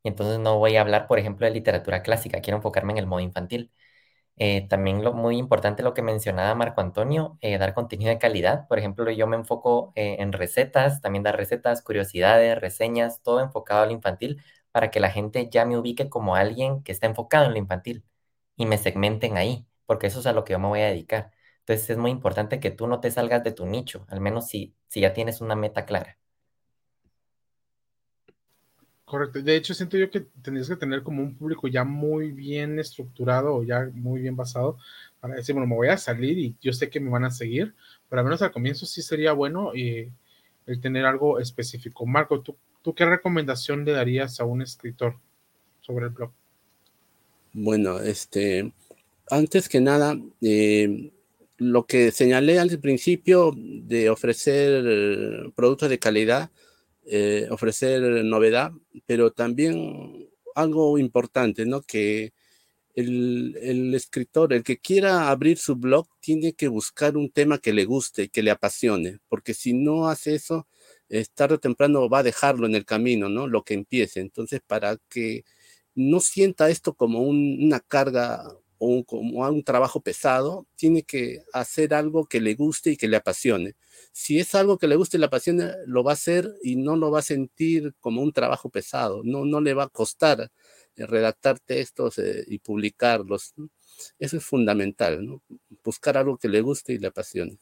Y 0.04 0.10
entonces 0.10 0.40
no 0.40 0.60
voy 0.60 0.76
a 0.76 0.82
hablar, 0.82 1.08
por 1.08 1.18
ejemplo, 1.18 1.48
de 1.48 1.54
literatura 1.54 2.04
clásica, 2.04 2.42
quiero 2.42 2.58
enfocarme 2.58 2.94
en 2.94 3.00
el 3.00 3.08
modo 3.08 3.22
infantil. 3.22 3.72
Eh, 4.38 4.68
también 4.68 5.04
lo 5.04 5.14
muy 5.14 5.38
importante 5.38 5.84
lo 5.84 5.94
que 5.94 6.02
mencionaba 6.02 6.56
Marco 6.56 6.82
Antonio, 6.82 7.38
eh, 7.42 7.58
dar 7.60 7.74
contenido 7.74 8.10
de 8.10 8.18
calidad. 8.20 8.68
Por 8.68 8.80
ejemplo, 8.80 9.10
yo 9.12 9.28
me 9.28 9.36
enfoco 9.38 9.92
en 9.96 10.34
recetas, 10.34 11.02
también 11.02 11.24
dar 11.24 11.38
recetas, 11.38 11.82
curiosidades, 11.84 12.60
reseñas, 12.60 13.22
todo 13.22 13.42
enfocado 13.42 13.84
al 13.84 13.92
infantil 13.92 14.42
para 14.72 14.90
que 14.92 15.00
la 15.00 15.12
gente 15.12 15.50
ya 15.52 15.66
me 15.66 15.78
ubique 15.78 16.10
como 16.10 16.36
alguien 16.36 16.82
que 16.84 16.92
está 16.92 17.06
enfocado 17.08 17.46
en 17.46 17.52
lo 17.54 17.58
infantil 17.60 18.04
y 18.56 18.66
me 18.66 18.78
segmenten 18.78 19.38
ahí, 19.38 19.68
porque 19.86 20.08
eso 20.08 20.20
es 20.20 20.26
a 20.28 20.34
lo 20.34 20.44
que 20.44 20.54
yo 20.54 20.60
me 20.60 20.68
voy 20.68 20.82
a 20.82 20.88
dedicar. 20.88 21.32
Entonces 21.60 21.90
es 21.92 21.98
muy 21.98 22.12
importante 22.12 22.60
que 22.60 22.72
tú 22.72 22.88
no 22.88 23.00
te 23.00 23.12
salgas 23.12 23.44
de 23.44 23.52
tu 23.52 23.66
nicho, 23.66 24.06
al 24.10 24.20
menos 24.22 24.48
si, 24.48 24.76
si 24.88 25.02
ya 25.02 25.14
tienes 25.14 25.42
una 25.42 25.56
meta 25.56 25.86
clara. 25.86 26.18
Correcto. 29.14 29.44
De 29.44 29.56
hecho, 29.56 29.76
siento 29.76 29.96
yo 29.96 30.10
que 30.10 30.22
tendrías 30.42 30.68
que 30.68 30.76
tener 30.76 31.04
como 31.04 31.22
un 31.22 31.36
público 31.36 31.68
ya 31.68 31.84
muy 31.84 32.32
bien 32.32 32.80
estructurado 32.80 33.58
o 33.58 33.64
ya 33.64 33.88
muy 33.94 34.22
bien 34.22 34.36
basado 34.36 34.80
para 35.20 35.36
decir, 35.36 35.54
bueno, 35.54 35.68
me 35.68 35.76
voy 35.76 35.90
a 35.90 36.00
salir 36.00 36.40
y 36.40 36.56
yo 36.60 36.74
sé 36.74 36.90
que 36.90 37.00
me 37.00 37.12
van 37.12 37.24
a 37.24 37.30
seguir, 37.30 37.76
pero 38.10 38.22
al 38.22 38.26
menos 38.26 38.42
al 38.42 38.52
comienzo 38.52 38.88
sí 38.88 39.04
sería 39.04 39.34
bueno 39.34 39.72
eh, 39.76 40.10
el 40.66 40.82
tener 40.82 41.06
algo 41.06 41.40
específico. 41.40 42.08
Marco, 42.08 42.42
¿tú, 42.42 42.56
¿tú 42.82 42.96
qué 42.96 43.06
recomendación 43.06 43.86
le 43.86 43.92
darías 43.92 44.40
a 44.40 44.46
un 44.46 44.64
escritor 44.64 45.16
sobre 45.82 46.06
el 46.06 46.12
blog? 46.12 46.32
Bueno, 47.54 48.00
este, 48.00 48.74
antes 49.30 49.70
que 49.70 49.80
nada, 49.80 50.20
eh, 50.42 51.12
lo 51.58 51.86
que 51.86 52.10
señalé 52.10 52.58
al 52.58 52.80
principio 52.80 53.54
de 53.56 54.10
ofrecer 54.10 55.52
productos 55.54 55.92
de 55.92 56.00
calidad, 56.00 56.50
eh, 57.06 57.48
ofrecer 57.52 58.24
novedad, 58.26 58.72
pero 59.06 59.32
también 59.32 60.30
algo 60.56 60.98
importante, 60.98 61.66
¿no? 61.66 61.82
Que 61.82 62.34
el, 62.96 63.94
escritor, 63.96 64.54
el 64.54 64.64
que 64.64 64.80
quiera 64.80 65.30
abrir 65.30 65.58
su 65.58 65.76
blog, 65.76 66.08
tiene 66.20 66.54
que 66.54 66.68
buscar 66.68 67.18
un 67.18 67.32
tema 67.32 67.58
que 67.58 67.74
le 67.74 67.86
guste, 67.86 68.30
que 68.30 68.44
le 68.44 68.52
apasione, 68.52 69.20
porque 69.30 69.54
si 69.54 69.74
no 69.74 70.08
hace 70.08 70.36
eso, 70.36 70.68
tarde 71.36 71.56
o 71.56 71.60
temprano 71.60 72.10
va 72.10 72.20
a 72.20 72.24
dejarlo 72.24 72.68
en 72.68 72.76
el 72.76 72.86
camino, 72.86 73.30
¿no? 73.30 73.48
Lo 73.48 73.64
que 73.64 73.74
empiece. 73.76 74.20
Entonces, 74.20 74.62
para 74.66 74.98
que 75.10 75.44
no 75.96 76.20
sienta 76.20 76.70
esto 76.70 76.96
como 76.96 77.22
una 77.22 77.80
carga 77.80 78.44
o 78.84 78.88
un, 78.88 79.04
como 79.04 79.48
un 79.48 79.64
trabajo 79.64 80.02
pesado, 80.02 80.68
tiene 80.76 81.04
que 81.04 81.44
hacer 81.54 81.94
algo 81.94 82.26
que 82.26 82.42
le 82.42 82.56
guste 82.56 82.92
y 82.92 82.98
que 82.98 83.08
le 83.08 83.18
apasione. 83.18 83.76
Si 84.12 84.40
es 84.40 84.56
algo 84.56 84.78
que 84.78 84.88
le 84.88 84.96
guste 84.98 85.18
y 85.18 85.20
le 85.22 85.28
apasione, 85.28 85.72
lo 85.88 86.04
va 86.04 86.12
a 86.12 86.14
hacer 86.16 86.50
y 86.64 86.76
no 86.76 86.96
lo 86.98 87.12
va 87.12 87.20
a 87.20 87.22
sentir 87.24 87.94
como 88.00 88.22
un 88.22 88.34
trabajo 88.34 88.70
pesado, 88.70 89.22
no, 89.24 89.46
no 89.46 89.62
le 89.62 89.74
va 89.74 89.84
a 89.86 89.90
costar 89.90 90.52
eh, 90.96 91.06
redactar 91.08 91.60
textos 91.60 92.18
eh, 92.20 92.44
y 92.48 92.60
publicarlos. 92.60 93.54
Eso 94.20 94.38
es 94.38 94.44
fundamental, 94.46 95.26
¿no? 95.26 95.42
buscar 95.84 96.18
algo 96.18 96.38
que 96.38 96.50
le 96.50 96.62
guste 96.62 96.94
y 96.94 96.98
le 97.00 97.08
apasione. 97.08 97.58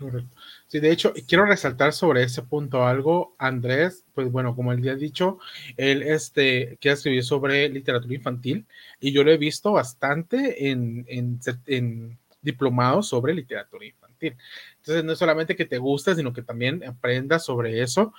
Correcto. 0.00 0.34
Sí, 0.66 0.80
de 0.80 0.90
hecho, 0.92 1.12
quiero 1.28 1.44
resaltar 1.44 1.92
sobre 1.92 2.22
ese 2.22 2.42
punto 2.42 2.86
algo. 2.86 3.34
Andrés, 3.38 4.02
pues 4.14 4.32
bueno, 4.32 4.56
como 4.56 4.72
él 4.72 4.80
ya 4.82 4.92
ha 4.92 4.94
dicho, 4.96 5.38
él 5.76 6.02
este, 6.02 6.78
quiere 6.80 6.94
escribir 6.94 7.22
sobre 7.22 7.68
literatura 7.68 8.14
infantil 8.14 8.66
y 8.98 9.12
yo 9.12 9.22
lo 9.24 9.30
he 9.30 9.36
visto 9.36 9.72
bastante 9.72 10.70
en, 10.70 11.04
en, 11.06 11.38
en 11.66 12.18
diplomados 12.40 13.08
sobre 13.08 13.34
literatura 13.34 13.84
infantil. 13.84 14.36
Entonces, 14.78 15.04
no 15.04 15.12
es 15.12 15.18
solamente 15.18 15.54
que 15.54 15.66
te 15.66 15.76
guste, 15.76 16.14
sino 16.14 16.32
que 16.32 16.42
también 16.42 16.82
aprendas 16.82 17.44
sobre 17.44 17.82
eso 17.82 18.14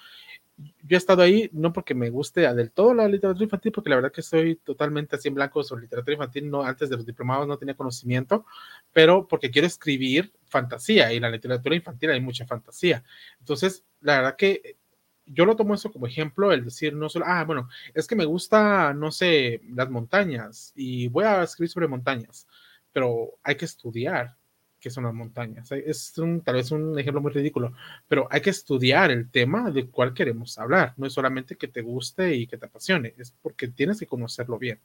yo 0.58 0.96
he 0.96 0.98
estado 0.98 1.22
ahí 1.22 1.50
no 1.54 1.74
porque 1.74 1.94
me 1.96 2.10
guste 2.10 2.42
del 2.54 2.72
todo 2.72 2.94
la 2.94 3.08
literatura 3.08 3.44
infantil, 3.44 3.72
porque 3.72 3.90
la 3.90 3.96
verdad 3.98 4.12
que 4.12 4.22
estoy 4.22 4.56
totalmente 4.58 5.16
así 5.16 5.28
en 5.28 5.36
blanco 5.36 5.64
sobre 5.64 5.84
literatura 5.84 6.14
infantil, 6.14 6.50
no 6.50 6.64
antes 6.64 6.90
de 6.90 6.98
los 6.98 7.06
diplomados 7.06 7.48
no 7.48 7.58
tenía 7.58 7.76
conocimiento, 7.76 8.46
pero 8.94 9.28
porque 9.28 9.50
quiero 9.52 9.68
escribir 9.68 10.34
fantasía 10.46 11.14
y 11.14 11.20
la 11.20 11.30
literatura 11.30 11.76
infantil 11.76 12.12
hay 12.12 12.22
mucha 12.22 12.46
fantasía. 12.46 13.04
Entonces, 13.40 13.86
la 14.02 14.18
verdad 14.18 14.36
que 14.36 14.78
yo 15.26 15.46
lo 15.46 15.56
tomo 15.56 15.74
eso 15.74 15.92
como 15.92 16.08
ejemplo, 16.08 16.52
el 16.52 16.66
decir 16.66 16.94
no 16.94 17.10
solo, 17.10 17.26
ah, 17.28 17.44
bueno, 17.44 17.70
es 17.94 18.08
que 18.08 18.16
me 18.16 18.26
gusta, 18.26 18.94
no 18.94 19.12
sé, 19.12 19.62
las 19.70 19.90
montañas 19.90 20.74
y 20.76 21.08
voy 21.08 21.24
a 21.26 21.44
escribir 21.44 21.70
sobre 21.70 21.88
montañas, 21.88 22.48
pero 22.92 23.38
hay 23.44 23.56
que 23.56 23.66
estudiar, 23.66 24.38
que 24.82 24.90
son 24.90 25.06
las 25.06 25.14
montañas. 25.14 25.72
Es 25.72 26.18
un, 26.18 26.42
tal 26.42 26.56
vez 26.56 26.72
un 26.72 26.98
ejemplo 27.00 27.22
muy 27.22 27.32
ridículo, 27.32 27.74
pero 28.08 28.28
hay 28.32 28.42
que 28.42 28.50
estudiar 28.50 29.12
el 29.12 29.30
tema 29.30 29.72
de 29.72 29.88
cuál 29.88 30.14
queremos 30.14 30.58
hablar. 30.58 30.94
No 30.98 31.06
es 31.08 31.14
solamente 31.14 31.56
que 31.56 31.68
te 31.68 31.82
guste 31.82 32.36
y 32.36 32.48
que 32.48 32.58
te 32.58 32.66
apasione, 32.66 33.14
es 33.18 33.32
porque 33.42 33.68
tienes 33.68 34.00
que 34.00 34.08
conocerlo 34.08 34.58
bien, 34.58 34.80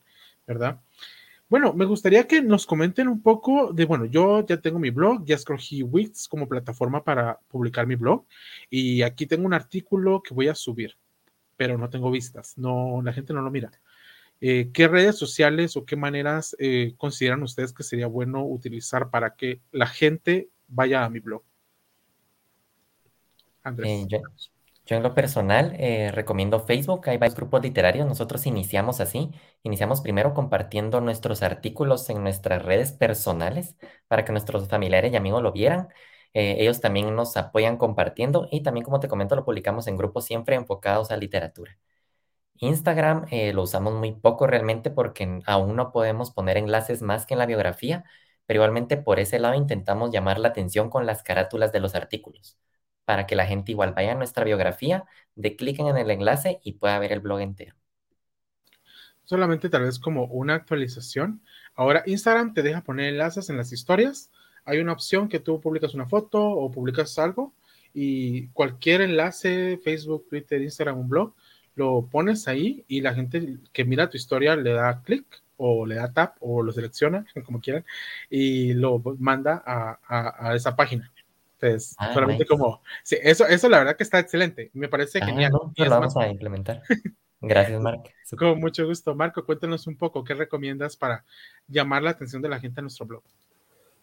¿verdad? 0.47 0.81
Bueno, 1.49 1.73
me 1.73 1.85
gustaría 1.85 2.26
que 2.26 2.43
nos 2.43 2.67
comenten 2.67 3.09
un 3.09 3.23
poco 3.23 3.73
de, 3.73 3.85
bueno, 3.85 4.05
yo 4.05 4.45
ya 4.47 4.61
tengo 4.61 4.79
mi 4.79 4.91
blog, 4.91 5.25
ya 5.25 5.37
escogí 5.37 5.83
Wix 5.83 6.29
como 6.29 6.49
plataforma 6.49 7.05
para 7.05 7.38
publicar 7.49 7.87
mi 7.87 7.95
blog 7.95 8.26
y 8.69 9.03
aquí 9.03 9.26
tengo 9.26 9.47
un 9.47 9.55
artículo 9.55 10.23
que 10.23 10.35
voy 10.35 10.49
a 10.49 10.57
subir, 10.57 10.97
pero 11.57 11.79
no 11.79 11.88
tengo 11.88 12.11
vistas, 12.11 12.59
no, 12.59 13.00
la 13.03 13.12
gente 13.12 13.33
no 13.33 13.43
lo 13.43 13.50
mira. 13.50 13.71
Eh, 14.40 14.71
¿Qué 14.73 14.87
redes 14.87 15.16
sociales 15.16 15.76
o 15.76 15.87
qué 15.87 15.97
maneras 15.97 16.55
eh, 16.59 16.95
consideran 16.99 17.43
ustedes 17.43 17.73
que 17.73 17.83
sería 17.83 18.07
bueno 18.07 18.45
utilizar 18.45 19.11
para 19.11 19.35
que 19.35 19.62
la 19.73 19.87
gente 19.87 20.50
vaya 20.69 21.05
a 21.05 21.11
mi 21.11 21.21
blog? 21.21 21.43
Andrés. 23.62 23.88
Eh, 23.88 24.07
yo, 24.87 24.97
en 24.97 25.02
lo 25.02 25.14
personal 25.14 25.76
recomiendo 26.12 26.61
Facebook, 26.61 27.09
hay 27.09 27.19
varios 27.19 27.35
grupos 27.35 27.62
literarios, 27.62 28.07
nosotros 28.07 28.47
iniciamos 28.47 29.00
así, 29.00 29.31
iniciamos 29.64 30.00
primero 30.00 30.33
compartiendo 30.33 31.00
nuestros 31.00 31.43
artículos 31.43 32.09
en 32.09 32.23
nuestras 32.23 32.62
redes 32.64 32.93
personales 32.93 33.75
para 34.07 34.25
que 34.25 34.31
nuestros 34.33 34.69
familiares 34.69 35.12
y 35.12 35.16
amigos 35.16 35.43
lo 35.43 35.50
vieran. 35.52 35.88
ellos 36.35 36.81
también 36.81 37.14
nos 37.16 37.37
apoyan 37.37 37.78
compartiendo 37.78 38.47
y 38.52 38.62
también, 38.62 38.85
como 38.85 39.00
te 39.00 39.09
comento, 39.09 39.35
lo 39.35 39.45
publicamos 39.45 39.88
en 39.88 39.97
grupos 39.97 40.25
siempre 40.26 40.55
enfocados 40.55 41.11
a 41.11 41.16
literatura. 41.16 41.78
Instagram 42.61 43.27
eh, 43.31 43.53
lo 43.53 43.63
usamos 43.63 43.95
muy 43.95 44.13
poco 44.13 44.47
realmente 44.47 44.91
porque 44.91 45.41
aún 45.47 45.77
no 45.77 45.93
podemos 45.93 46.31
poner 46.31 46.57
enlaces 46.57 47.03
más 47.03 47.27
que 47.27 47.35
en 47.35 47.39
la 47.39 47.47
biografía, 47.47 48.05
pero 48.47 48.59
igualmente 48.59 48.97
por 48.97 49.21
ese 49.21 49.39
lado 49.39 49.55
intentamos 49.55 50.11
llamar 50.13 50.39
la 50.39 50.49
atención 50.49 50.91
con 50.91 51.07
las 51.07 51.23
carátulas 51.23 51.73
de 51.73 51.81
los 51.81 51.95
artículos, 51.95 52.59
para 53.05 53.27
que 53.27 53.37
la 53.37 53.47
gente 53.47 53.73
igual 53.73 53.93
vaya 53.95 54.13
a 54.13 54.15
nuestra 54.15 54.45
biografía, 54.45 55.05
de 55.35 55.57
cliquen 55.57 55.89
en 55.89 55.97
el 55.99 56.11
enlace 56.11 56.61
y 56.63 56.75
pueda 56.75 56.99
ver 56.99 57.13
el 57.13 57.21
blog 57.21 57.41
entero. 57.41 57.77
Solamente 59.25 59.69
tal 59.69 59.83
vez 59.83 59.99
como 59.99 60.25
una 60.27 60.55
actualización. 60.55 61.43
Ahora 61.75 62.03
Instagram 62.07 62.55
te 62.55 62.63
deja 62.63 62.83
poner 62.83 63.09
enlaces 63.09 63.51
en 63.51 63.57
las 63.57 63.73
historias. 63.73 64.31
Hay 64.65 64.79
una 64.79 64.93
opción 64.93 65.29
que 65.29 65.41
tú 65.41 65.61
publicas 65.61 65.95
una 65.95 66.07
foto 66.07 66.43
o 66.45 66.71
publicas 66.71 67.19
algo 67.19 67.53
y 67.93 68.49
cualquier 68.49 69.01
enlace, 69.01 69.79
Facebook, 69.83 70.29
Twitter, 70.29 70.63
Instagram, 70.63 70.99
un 70.99 71.09
blog, 71.09 71.35
lo 71.76 72.09
pones 72.11 72.49
ahí 72.49 72.85
y 72.88 73.02
la 73.02 73.14
gente 73.14 73.59
que 73.73 73.85
mira 73.85 74.11
tu 74.11 74.16
historia 74.16 74.56
le 74.56 74.73
da 74.73 75.02
clic 75.02 75.25
o 75.56 75.87
le 75.87 75.95
da 75.95 76.12
tap 76.12 76.37
o 76.40 76.62
lo 76.62 76.73
selecciona, 76.73 77.25
como 77.45 77.61
quieran, 77.61 77.85
y 78.28 78.75
lo 78.75 79.00
manda 79.18 79.62
a, 79.64 80.54
esa 80.54 80.75
página. 80.75 81.12
Entonces, 81.59 81.95
ah, 81.99 82.12
solamente 82.12 82.45
como, 82.45 82.83
sí, 83.02 83.16
eso, 83.23 83.47
eso 83.47 83.68
la 83.68 83.78
verdad 83.78 83.97
que 83.97 84.02
está 84.02 84.18
excelente, 84.18 84.71
me 84.75 84.88
parece 84.88 85.21
ah, 85.23 85.26
genial. 85.26 85.52
lo 85.52 85.90
vamos 85.90 86.16
a 86.16 86.28
implementar. 86.28 86.83
Gracias, 87.40 87.80
Marco. 87.80 88.11
Con 88.38 88.59
mucho 88.59 88.87
gusto. 88.87 89.14
Marco, 89.14 89.45
cuéntanos 89.45 89.87
un 89.87 89.97
poco, 89.97 90.25
¿qué 90.25 90.35
recomiendas 90.35 90.97
para 90.97 91.25
llamar 91.68 92.02
la 92.02 92.11
atención 92.11 92.42
de 92.42 92.49
la 92.49 92.59
gente 92.59 92.80
a 92.80 92.83
nuestro 92.83 93.06
blog? 93.06 93.23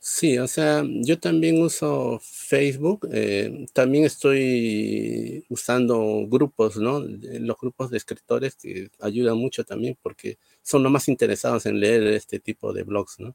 Sí, 0.06 0.38
o 0.38 0.48
sea, 0.50 0.84
yo 0.86 1.18
también 1.18 1.62
uso 1.62 2.20
Facebook, 2.22 3.08
eh, 3.14 3.66
también 3.72 4.04
estoy 4.04 5.46
usando 5.48 6.26
grupos, 6.28 6.76
¿no? 6.76 7.00
Los 7.00 7.58
grupos 7.58 7.90
de 7.90 7.96
escritores 7.98 8.56
que 8.58 8.90
ayudan 9.00 9.38
mucho 9.38 9.64
también 9.64 9.98
porque 10.02 10.38
son 10.62 10.84
los 10.84 10.92
más 10.92 11.08
interesados 11.08 11.66
en 11.68 11.80
leer 11.80 12.04
este 12.08 12.40
tipo 12.42 12.74
de 12.74 12.84
blogs, 12.84 13.18
¿no? 13.22 13.34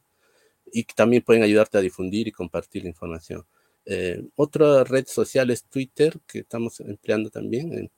Y 0.73 0.83
también 0.85 1.23
pueden 1.23 1.43
ayudarte 1.43 1.77
a 1.79 1.81
difundir 1.81 2.27
y 2.27 2.33
compartir 2.33 2.83
la 2.83 2.89
información. 2.89 3.45
Eh, 3.85 4.23
otra 4.35 4.83
red 4.85 5.07
social 5.07 5.51
es 5.51 5.63
Twitter, 5.65 6.19
que 6.27 6.39
estamos 6.39 6.79
empleando 6.81 7.29
también, 7.31 7.91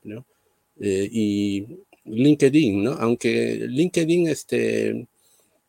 eh, 0.79 1.09
y 1.11 1.67
LinkedIn, 2.05 2.83
¿no? 2.83 2.91
Aunque 2.93 3.67
LinkedIn, 3.67 4.27
este 4.27 5.07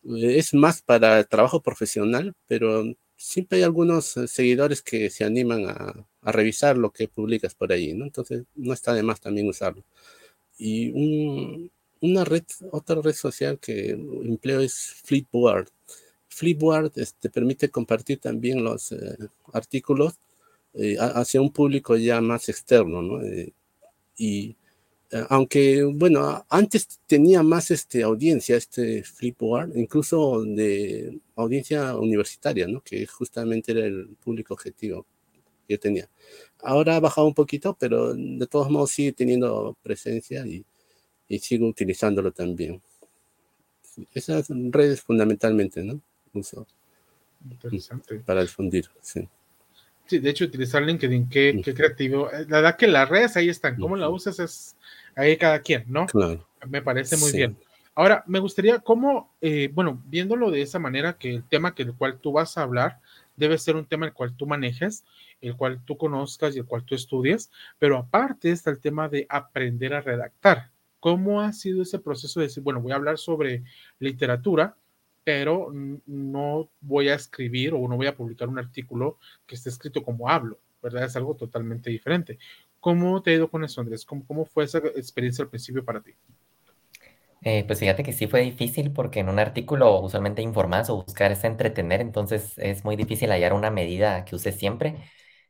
es 0.05 0.55
más 0.55 0.83
para 0.83 1.25
trabajo 1.25 1.61
profesional, 1.61 2.35
pero 2.47 2.85
siempre 3.17 3.59
hay 3.59 3.65
algunos 3.65 4.17
eh, 4.17 4.29
seguidores 4.29 4.83
que 4.83 5.11
se 5.11 5.25
animan 5.25 5.67
a, 5.67 6.07
revisar 6.25 6.77
lo 6.79 6.91
que 6.93 7.09
publicas 7.09 7.55
por 7.55 7.73
ahí, 7.73 7.95
¿no? 7.95 8.05
Entonces 8.05 8.45
no 8.55 8.73
está 8.73 8.95
de 8.95 9.03
más 9.03 9.21
también 9.21 9.49
usarlo. 9.49 9.83
Y 10.57 11.71
una 12.01 12.25
red, 12.25 12.45
otra 12.71 13.01
red 13.03 13.15
social 13.15 13.59
que 13.59 13.91
empleo 13.91 14.61
es 14.61 14.95
Flipboard. 15.05 15.69
Flipboard 16.29 16.93
te 16.93 17.03
este, 17.03 17.29
permite 17.31 17.71
compartir 17.71 18.19
también 18.21 18.63
los 18.63 18.93
eh, 18.93 19.17
artículos 19.53 20.15
eh, 20.75 20.97
hacia 20.99 21.41
un 21.41 21.53
público 21.53 21.97
ya 21.97 22.21
más 22.21 22.49
externo, 22.49 23.03
¿no? 23.03 23.21
y 24.17 24.51
eh, 24.51 24.57
aunque, 25.29 25.85
bueno, 25.85 26.45
antes 26.49 27.01
tenía 27.07 27.43
más 27.43 27.71
este, 27.71 28.03
audiencia, 28.03 28.57
este 28.57 29.03
Flipboard, 29.05 29.77
incluso 29.77 30.43
de 30.43 31.21
audiencia 31.37 31.97
universitaria, 31.97 32.67
¿no? 32.67 32.81
Que 32.81 33.07
justamente 33.07 33.73
era 33.73 33.85
el 33.87 34.09
público 34.23 34.55
objetivo 34.55 35.07
que 35.67 35.75
yo 35.75 35.81
tenía. 35.81 36.09
Ahora 36.63 36.97
ha 36.97 37.01
bajado 37.01 37.27
un 37.27 37.35
poquito, 37.35 37.77
pero 37.79 38.15
de 38.15 38.47
todos 38.47 38.71
modos 38.71 38.91
sigue 38.93 39.13
teniendo 39.13 39.77
presencia 39.83 40.47
y, 40.47 40.65
y 41.29 41.39
sigo 41.39 41.67
utilizándolo 41.69 42.33
también. 42.33 42.81
Esas 44.15 44.47
redes 44.49 45.03
fundamentalmente, 45.03 45.83
¿no? 45.83 46.01
Uso 46.33 46.67
Interesante. 47.51 48.21
Para 48.21 48.43
difundir, 48.43 48.89
sí. 49.01 49.29
Sí, 50.13 50.19
de 50.19 50.29
hecho, 50.29 50.45
utilizar 50.45 50.83
LinkedIn, 50.83 51.31
qué, 51.31 51.63
qué 51.65 51.73
creativo. 51.73 52.29
La 52.49 52.59
verdad 52.59 52.77
que 52.77 52.87
las 52.87 53.09
redes 53.09 53.35
ahí 53.35 53.49
están. 53.49 53.77
¿Cómo 53.77 53.97
la 53.97 54.11
usas? 54.11 54.39
Es 54.41 54.77
ahí 55.17 55.39
cada 55.39 55.61
quien, 55.61 55.85
¿no? 55.87 56.05
Claro. 56.05 56.47
Me 56.69 56.83
parece 56.83 57.17
muy 57.17 57.33
bien. 57.33 57.57
Ahora, 57.95 58.23
me 58.27 58.39
gustaría, 58.39 58.81
¿cómo, 58.81 59.33
eh, 59.41 59.71
bueno, 59.73 60.03
viéndolo 60.05 60.51
de 60.51 60.61
esa 60.61 60.79
manera, 60.79 61.15
que 61.15 61.31
el 61.31 61.45
tema 61.45 61.75
que 61.75 61.85
el 61.85 61.95
cual 61.95 62.19
tú 62.19 62.31
vas 62.31 62.59
a 62.59 62.63
hablar 62.63 62.99
debe 63.37 63.57
ser 63.57 63.75
un 63.75 63.87
tema 63.87 64.05
el 64.05 64.13
cual 64.13 64.37
tú 64.37 64.47
manejes, 64.47 65.03
el 65.41 65.57
cual 65.57 65.81
tú 65.83 65.97
conozcas 65.97 66.55
y 66.55 66.59
el 66.59 66.67
cual 66.67 66.85
tú 66.85 66.95
estudies, 66.95 67.51
pero 67.79 67.97
aparte 67.97 68.51
está 68.51 68.71
el 68.71 68.81
tema 68.81 69.09
de 69.09 69.25
aprender 69.31 69.95
a 69.95 70.03
redactar. 70.03 70.69
¿Cómo 71.01 71.41
ha 71.41 71.55
sido 71.55 71.81
ese 71.81 71.99
proceso 71.99 72.39
de 72.39 72.49
decir, 72.49 72.63
bueno, 72.63 72.83
voy 72.83 72.93
a 72.93 72.97
hablar 72.97 73.17
sobre 73.17 73.63
literatura, 73.99 74.77
pero 75.25 75.71
no 76.07 76.71
voy 76.81 77.09
a 77.09 77.15
escribir 77.15 77.75
o 77.75 77.89
no 77.89 77.97
voy 77.97 78.07
a 78.07 78.17
publicar 78.17 78.49
un 78.49 78.59
artículo 78.59 79.19
que 79.47 79.55
esté 79.57 79.71
escrito 79.71 80.03
como 80.03 80.29
hablo, 80.29 80.59
¿verdad? 80.83 81.05
Es 81.05 81.17
algo 81.17 81.37
totalmente 81.37 81.91
diferente. 81.91 82.39
¿Cómo 82.81 83.23
te 83.23 83.31
ha 83.33 83.35
ido 83.35 83.51
con 83.51 83.65
eso, 83.65 83.81
Andrés? 83.81 84.05
¿Cómo, 84.05 84.27
cómo 84.27 84.45
fue 84.45 84.65
esa 84.65 84.79
experiencia 84.79 85.45
al 85.45 85.51
principio 85.51 85.85
para 85.85 86.03
ti? 86.03 86.13
Eh, 87.45 87.65
pues 87.67 87.81
fíjate 87.81 88.05
que 88.05 88.13
sí 88.13 88.29
fue 88.29 88.43
difícil 88.43 88.93
porque 88.93 89.21
en 89.21 89.29
un 89.29 89.39
artículo 89.41 90.01
usualmente 90.01 90.43
informas 90.43 90.91
o 90.91 91.03
buscar 91.05 91.33
es 91.33 91.43
entretener, 91.45 92.01
entonces 92.01 92.55
es 92.59 92.85
muy 92.85 92.95
difícil 92.97 93.31
hallar 93.33 93.53
una 93.53 93.71
medida 93.71 94.25
que 94.25 94.37
use 94.37 94.53
siempre. 94.53 94.97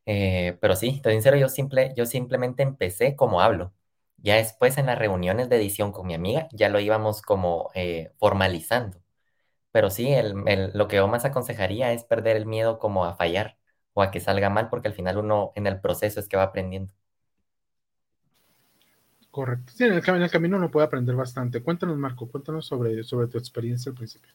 Eh, 0.07 0.57
pero 0.61 0.75
sí, 0.77 1.01
te 1.03 1.11
sincero, 1.13 1.37
yo, 1.37 1.49
simple, 1.51 1.93
yo 1.97 2.07
simplemente 2.07 2.63
empecé 2.63 3.15
como 3.17 3.43
hablo. 3.43 3.75
Ya 4.19 4.37
después 4.37 4.79
en 4.79 4.87
las 4.87 4.99
reuniones 4.99 5.49
de 5.51 5.57
edición 5.57 5.93
con 5.93 6.07
mi 6.07 6.15
amiga 6.15 6.49
ya 6.53 6.69
lo 6.71 6.81
íbamos 6.81 7.21
como 7.23 7.71
eh, 7.75 8.13
formalizando. 8.19 9.02
Pero 9.73 9.91
sí, 9.91 10.15
lo 10.75 10.89
que 10.89 10.97
yo 10.97 11.09
más 11.09 11.25
aconsejaría 11.25 11.93
es 11.93 12.05
perder 12.05 12.37
el 12.37 12.47
miedo 12.47 12.79
como 12.79 13.05
a 13.05 13.17
fallar 13.17 13.57
o 13.95 14.03
a 14.03 14.11
que 14.11 14.21
salga 14.21 14.51
mal, 14.51 14.69
porque 14.69 14.89
al 14.89 14.95
final 14.95 15.19
uno 15.19 15.53
en 15.55 15.67
el 15.67 15.81
proceso 15.81 16.21
es 16.21 16.29
que 16.29 16.37
va 16.37 16.45
aprendiendo. 16.45 16.93
Correcto. 19.31 19.73
Sí, 19.75 19.85
en 19.85 19.95
el, 19.95 20.03
camino, 20.03 20.27
el 20.27 20.31
camino 20.31 20.57
uno 20.59 20.71
puede 20.71 20.87
aprender 20.87 21.17
bastante. 21.17 21.63
Cuéntanos, 21.63 21.97
Marco, 21.97 22.29
cuéntanos 22.29 22.67
sobre, 22.67 23.03
sobre 23.03 23.29
tu 23.29 23.39
experiencia 23.39 23.89
al 23.91 23.97
principio. 23.97 24.31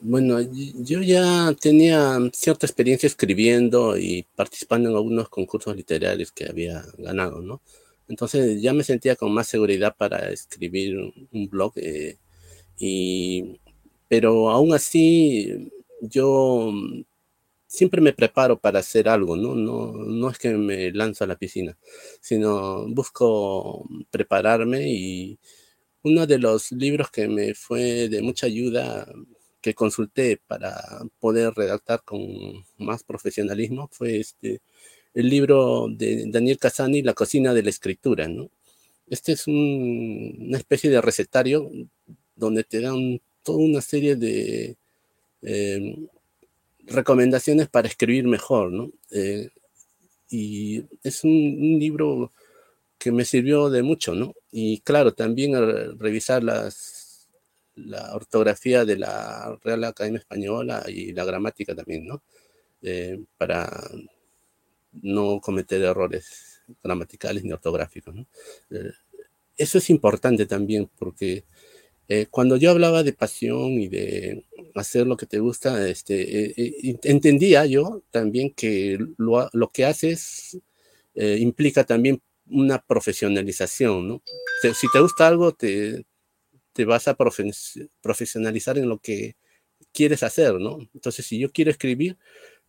Bueno, 0.00 0.38
yo 0.40 1.02
ya 1.02 1.52
tenía 1.60 2.16
cierta 2.32 2.64
experiencia 2.64 3.08
escribiendo 3.08 3.98
y 3.98 4.24
participando 4.36 4.88
en 4.88 4.94
algunos 4.94 5.28
concursos 5.28 5.74
literarios 5.74 6.30
que 6.30 6.48
había 6.48 6.84
ganado, 6.96 7.40
¿no? 7.40 7.60
Entonces 8.06 8.62
ya 8.62 8.72
me 8.72 8.84
sentía 8.84 9.16
con 9.16 9.34
más 9.34 9.48
seguridad 9.48 9.96
para 9.96 10.30
escribir 10.30 10.96
un 11.32 11.48
blog 11.48 11.72
eh, 11.76 12.18
y 12.78 13.60
pero 14.08 14.50
aún 14.50 14.74
así 14.74 15.70
yo 16.00 16.72
siempre 17.66 18.00
me 18.00 18.12
preparo 18.12 18.58
para 18.60 18.80
hacer 18.80 19.08
algo, 19.08 19.36
¿no? 19.36 19.54
No, 19.54 19.92
no 19.92 20.30
es 20.30 20.38
que 20.38 20.50
me 20.50 20.90
lanzo 20.92 21.24
a 21.24 21.26
la 21.28 21.36
piscina, 21.36 21.78
sino 22.20 22.86
busco 22.88 23.86
prepararme 24.10 24.88
y 24.90 25.38
uno 26.02 26.26
de 26.26 26.38
los 26.38 26.72
libros 26.72 27.10
que 27.10 27.28
me 27.28 27.54
fue 27.54 28.08
de 28.08 28.22
mucha 28.22 28.46
ayuda 28.46 29.06
que 29.60 29.74
consulté 29.74 30.40
para 30.46 30.74
poder 31.20 31.52
redactar 31.54 32.02
con 32.04 32.20
más 32.78 33.04
profesionalismo 33.04 33.88
fue 33.92 34.20
este 34.20 34.62
el 35.14 35.28
libro 35.30 35.88
de 35.90 36.26
Daniel 36.28 36.58
Casani, 36.58 37.02
La 37.02 37.14
cocina 37.14 37.54
de 37.54 37.62
la 37.62 37.70
escritura, 37.70 38.28
¿no? 38.28 38.50
Este 39.08 39.32
es 39.32 39.46
una 39.48 40.58
especie 40.58 40.90
de 40.90 41.00
recetario 41.00 41.70
donde 42.36 42.64
te 42.64 42.80
dan 42.80 43.20
toda 43.48 43.60
una 43.60 43.80
serie 43.80 44.14
de 44.14 44.76
em, 45.40 46.06
recomendaciones 46.86 47.68
para 47.68 47.88
escribir 47.88 48.26
mejor, 48.26 48.70
¿no? 48.70 48.90
Eh, 49.10 49.48
y 50.28 50.84
es 51.02 51.24
un, 51.24 51.78
libro 51.78 52.30
que 52.98 53.10
me 53.10 53.24
sirvió 53.24 53.70
de 53.70 53.82
mucho, 53.82 54.14
¿no? 54.14 54.34
Y 54.52 54.80
claro, 54.80 55.14
también 55.14 55.52
revisar 55.98 56.44
las, 56.44 57.26
la 57.74 58.14
ortografía 58.14 58.84
de 58.84 58.96
la 58.98 59.58
Real 59.64 59.84
Academia 59.84 60.18
Española 60.18 60.84
y 60.86 61.12
la 61.12 61.24
gramática 61.24 61.74
también, 61.74 62.06
¿no? 62.06 62.22
Eh, 62.82 63.18
para 63.38 63.70
no 64.92 65.40
cometer 65.40 65.80
errores 65.82 66.60
gramaticales 66.82 67.44
ni 67.44 67.52
ortográficos. 67.52 68.14
Eh, 68.70 68.92
eso 69.56 69.78
es 69.78 69.88
importante 69.88 70.44
también 70.44 70.90
porque 70.98 71.44
eh, 72.10 72.26
cuando 72.30 72.56
yo 72.56 72.70
hablaba 72.70 73.02
de 73.02 73.12
pasión 73.12 73.72
y 73.72 73.88
de 73.88 74.46
hacer 74.74 75.06
lo 75.06 75.16
que 75.18 75.26
te 75.26 75.40
gusta, 75.40 75.86
este, 75.88 76.46
eh, 76.46 76.54
eh, 76.56 76.98
entendía 77.02 77.66
yo 77.66 78.02
también 78.10 78.50
que 78.54 78.98
lo, 79.18 79.70
que 79.70 79.84
haces 79.84 80.58
implica 81.14 81.84
también 81.84 82.22
una 82.48 82.78
profesionalización, 82.80 84.08
¿no? 84.08 84.22
si 84.74 84.86
te 84.92 85.00
gusta 85.00 85.26
algo, 85.26 85.52
te, 85.52 86.04
vas 86.86 87.08
a 87.08 87.16
profesionalizar 87.16 88.78
en 88.78 88.88
lo 88.88 88.98
que 89.00 89.36
quieres 89.92 90.22
hacer, 90.22 90.54
¿no? 90.54 90.78
Entonces, 90.94 91.26
si 91.26 91.38
yo 91.40 91.50
quiero 91.50 91.72
escribir, 91.72 92.16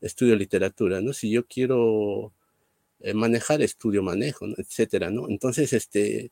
estudio 0.01 0.35
literatura, 0.35 0.99
¿no? 1.01 1.13
Si 1.13 1.29
yo 1.29 1.45
quiero 1.47 2.33
manejar, 3.13 3.61
estudio 3.61 4.03
manejo, 4.03 4.47
etcétera, 4.57 5.11
¿no? 5.11 5.29
Entonces, 5.29 5.73
este, 5.73 6.31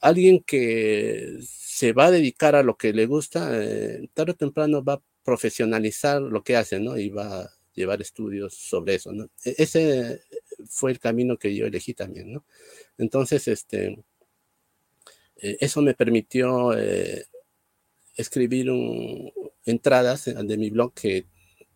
alguien 0.00 0.40
que 0.40 1.38
se 1.42 1.92
va 1.92 2.06
a 2.06 2.10
dedicar 2.10 2.54
a 2.54 2.62
lo 2.62 2.76
que 2.76 2.92
le 2.92 3.06
gusta, 3.06 3.50
eh, 3.52 4.08
tarde 4.14 4.32
o 4.32 4.36
temprano 4.36 4.82
va 4.84 4.94
a 4.94 5.02
profesionalizar 5.24 6.22
lo 6.22 6.42
que 6.42 6.56
hace, 6.56 6.80
¿no? 6.80 6.98
Y 6.98 7.10
va 7.10 7.42
a 7.42 7.50
llevar 7.74 8.00
estudios 8.00 8.54
sobre 8.54 8.94
eso, 8.94 9.12
¿no? 9.12 9.24
E-, 9.44 9.56
ese 9.58 10.22
fue 10.68 10.92
el 10.92 10.98
camino 11.00 11.38
que 11.38 11.54
yo 11.54 11.66
elegí 11.66 11.94
también, 11.94 12.32
¿no? 12.32 12.44
Entonces, 12.98 13.48
este, 13.48 14.04
eh, 15.36 15.56
eso 15.60 15.82
me 15.82 15.94
permitió 15.94 16.76
eh, 16.76 17.26
escribir 18.16 18.70
entradas 19.64 20.24
de 20.24 20.56
mi 20.56 20.70
blog 20.70 20.94
que 20.94 21.26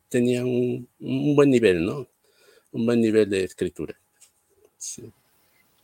tenían 0.09 0.47
un, 0.47 0.89
un, 1.01 1.37
buen 1.37 1.51
nivel, 1.51 1.85
¿no? 1.85 2.09
Un 2.73 2.87
buen 2.87 3.01
nivel 3.01 3.29
de 3.29 3.45
escritura. 3.45 3.99
Sí. 4.79 5.13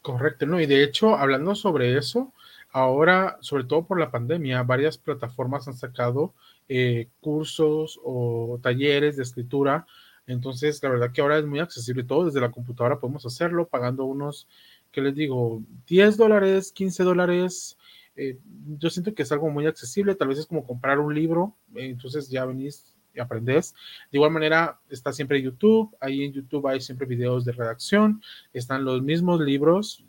Correcto, 0.07 0.47
¿no? 0.47 0.61
Y 0.61 0.66
de 0.66 0.85
hecho, 0.85 1.16
hablando 1.16 1.57
sobre 1.57 1.99
eso, 1.99 2.33
ahora, 2.71 3.38
sobre 3.40 3.64
todo 3.64 3.85
por 3.85 3.99
la 3.99 4.12
pandemia, 4.12 4.62
varias 4.62 4.99
plataformas 4.99 5.66
han 5.66 5.77
sacado 5.77 6.33
eh, 6.69 7.09
cursos 7.21 7.99
o 8.05 8.61
talleres 8.62 9.16
de 9.16 9.25
escritura. 9.25 9.85
Entonces, 10.29 10.81
la 10.81 10.90
verdad 10.90 11.11
que 11.11 11.23
ahora 11.23 11.38
es 11.38 11.45
muy 11.45 11.59
accesible 11.59 12.05
todo. 12.05 12.27
Desde 12.27 12.40
la 12.40 12.53
computadora 12.53 13.01
podemos 13.01 13.27
hacerlo 13.27 13.66
pagando 13.66 14.05
unos, 14.05 14.47
¿qué 14.92 15.01
les 15.01 15.16
digo? 15.16 15.64
10 15.88 16.16
dólares, 16.16 16.71
15 16.71 17.03
dólares. 17.03 17.77
Eh, 18.14 18.38
yo 18.79 18.90
siento 18.90 19.12
que 19.12 19.25
es 19.25 19.33
algo 19.33 19.51
muy 19.51 19.66
accesible. 19.66 20.14
Tal 20.14 20.29
vez 20.29 20.38
es 20.38 20.47
como 20.47 20.64
comprar 20.64 21.01
un 21.01 21.16
libro. 21.16 21.57
entonces 21.75 22.29
ya 22.29 22.45
venís 22.45 22.95
aprendes. 23.20 23.74
De 24.11 24.18
igual 24.18 24.31
manera, 24.31 24.81
está 24.88 25.12
siempre 25.12 25.42
YouTube. 25.42 25.96
Ahí 26.00 26.24
en 26.24 26.33
YouTube 26.33 26.66
hay 26.66 26.81
siempre 26.81 27.07
videos 27.07 27.44
de 27.44 27.52
redacción. 27.52 28.22
Están 28.52 28.85
los 28.85 29.02
mismos 29.02 29.40
libros. 29.40 30.05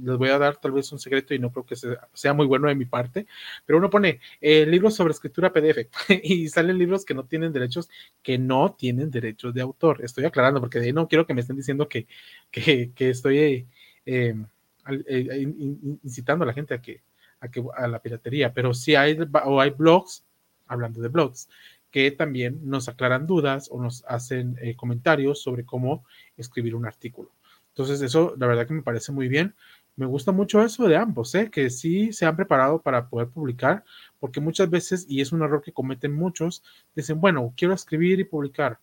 Les 0.00 0.16
voy 0.16 0.30
a 0.30 0.38
dar 0.38 0.56
tal 0.56 0.72
vez 0.72 0.90
un 0.92 0.98
secreto 0.98 1.34
y 1.34 1.38
no 1.38 1.52
creo 1.52 1.66
que 1.66 1.76
sea 1.76 2.32
muy 2.32 2.46
bueno 2.46 2.68
de 2.68 2.74
mi 2.74 2.86
parte, 2.86 3.26
pero 3.66 3.78
uno 3.78 3.90
pone 3.90 4.20
eh, 4.40 4.64
libros 4.64 4.94
sobre 4.94 5.12
escritura 5.12 5.52
PDF 5.52 5.86
y 6.22 6.48
salen 6.48 6.78
libros 6.78 7.04
que 7.04 7.14
no 7.14 7.24
tienen 7.24 7.52
derechos, 7.52 7.90
que 8.22 8.38
no 8.38 8.74
tienen 8.74 9.10
derechos 9.10 9.52
de 9.52 9.60
autor. 9.60 10.02
Estoy 10.02 10.24
aclarando 10.24 10.60
porque 10.60 10.78
de 10.78 10.86
ahí 10.86 10.92
no 10.92 11.08
quiero 11.08 11.26
que 11.26 11.34
me 11.34 11.42
estén 11.42 11.56
diciendo 11.56 11.88
que, 11.88 12.06
que, 12.50 12.90
estoy 12.96 13.38
eh, 13.38 13.66
em, 14.06 14.46
eh, 14.86 15.52
incitando 16.02 16.44
a 16.44 16.46
la 16.46 16.54
gente 16.54 16.74
a 16.74 16.80
que, 16.80 17.02
a 17.40 17.48
que 17.48 17.62
a 17.76 17.86
la 17.86 18.00
piratería, 18.00 18.52
pero 18.52 18.72
sí 18.74 18.94
hay 18.94 19.18
o 19.44 19.60
hay 19.60 19.70
blogs, 19.70 20.24
hablando 20.66 21.00
de 21.00 21.08
blogs, 21.08 21.48
que 21.92 22.10
también 22.10 22.58
nos 22.64 22.88
aclaran 22.88 23.26
dudas 23.26 23.68
o 23.70 23.80
nos 23.80 24.04
hacen 24.08 24.56
eh, 24.60 24.74
comentarios 24.74 25.42
sobre 25.42 25.64
cómo 25.64 26.04
escribir 26.36 26.74
un 26.74 26.86
artículo. 26.86 27.30
Entonces, 27.68 28.02
eso 28.02 28.34
la 28.38 28.46
verdad 28.46 28.66
que 28.66 28.74
me 28.74 28.82
parece 28.82 29.12
muy 29.12 29.28
bien. 29.28 29.54
Me 29.94 30.06
gusta 30.06 30.32
mucho 30.32 30.62
eso 30.62 30.88
de 30.88 30.96
ambos, 30.96 31.34
¿eh? 31.34 31.50
que 31.50 31.68
sí 31.68 32.12
se 32.14 32.24
han 32.24 32.34
preparado 32.34 32.80
para 32.80 33.08
poder 33.08 33.28
publicar, 33.28 33.84
porque 34.18 34.40
muchas 34.40 34.70
veces, 34.70 35.04
y 35.06 35.20
es 35.20 35.32
un 35.32 35.42
error 35.42 35.60
que 35.62 35.72
cometen 35.72 36.14
muchos, 36.14 36.64
dicen, 36.96 37.20
bueno, 37.20 37.52
quiero 37.56 37.74
escribir 37.74 38.18
y 38.18 38.24
publicar, 38.24 38.78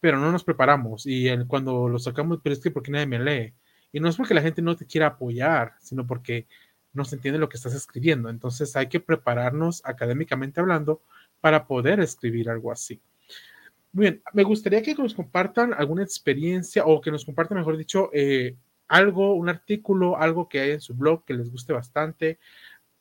pero 0.00 0.18
no 0.18 0.32
nos 0.32 0.42
preparamos. 0.42 1.06
Y 1.06 1.28
cuando 1.46 1.88
lo 1.88 1.98
sacamos, 2.00 2.40
pero 2.42 2.52
es 2.52 2.60
que 2.60 2.72
porque 2.72 2.90
nadie 2.90 3.06
me 3.06 3.20
lee. 3.20 3.54
Y 3.92 4.00
no 4.00 4.08
es 4.08 4.16
porque 4.16 4.34
la 4.34 4.42
gente 4.42 4.60
no 4.60 4.74
te 4.74 4.86
quiera 4.86 5.06
apoyar, 5.06 5.74
sino 5.80 6.04
porque 6.04 6.48
no 6.92 7.04
se 7.04 7.14
entiende 7.14 7.38
lo 7.38 7.48
que 7.48 7.56
estás 7.56 7.74
escribiendo. 7.74 8.28
Entonces 8.28 8.74
hay 8.74 8.88
que 8.88 8.98
prepararnos 8.98 9.82
académicamente 9.84 10.60
hablando 10.60 11.00
para 11.44 11.66
poder 11.66 12.00
escribir 12.00 12.48
algo 12.48 12.72
así. 12.72 13.02
Muy 13.92 14.04
bien, 14.04 14.22
me 14.32 14.44
gustaría 14.44 14.80
que 14.80 14.94
nos 14.94 15.12
compartan 15.12 15.74
alguna 15.74 16.02
experiencia 16.02 16.86
o 16.86 17.02
que 17.02 17.10
nos 17.10 17.26
compartan, 17.26 17.58
mejor 17.58 17.76
dicho, 17.76 18.08
eh, 18.14 18.56
algo, 18.88 19.34
un 19.34 19.50
artículo, 19.50 20.16
algo 20.16 20.48
que 20.48 20.60
hay 20.60 20.70
en 20.70 20.80
su 20.80 20.94
blog 20.94 21.22
que 21.26 21.34
les 21.34 21.50
guste 21.50 21.74
bastante, 21.74 22.38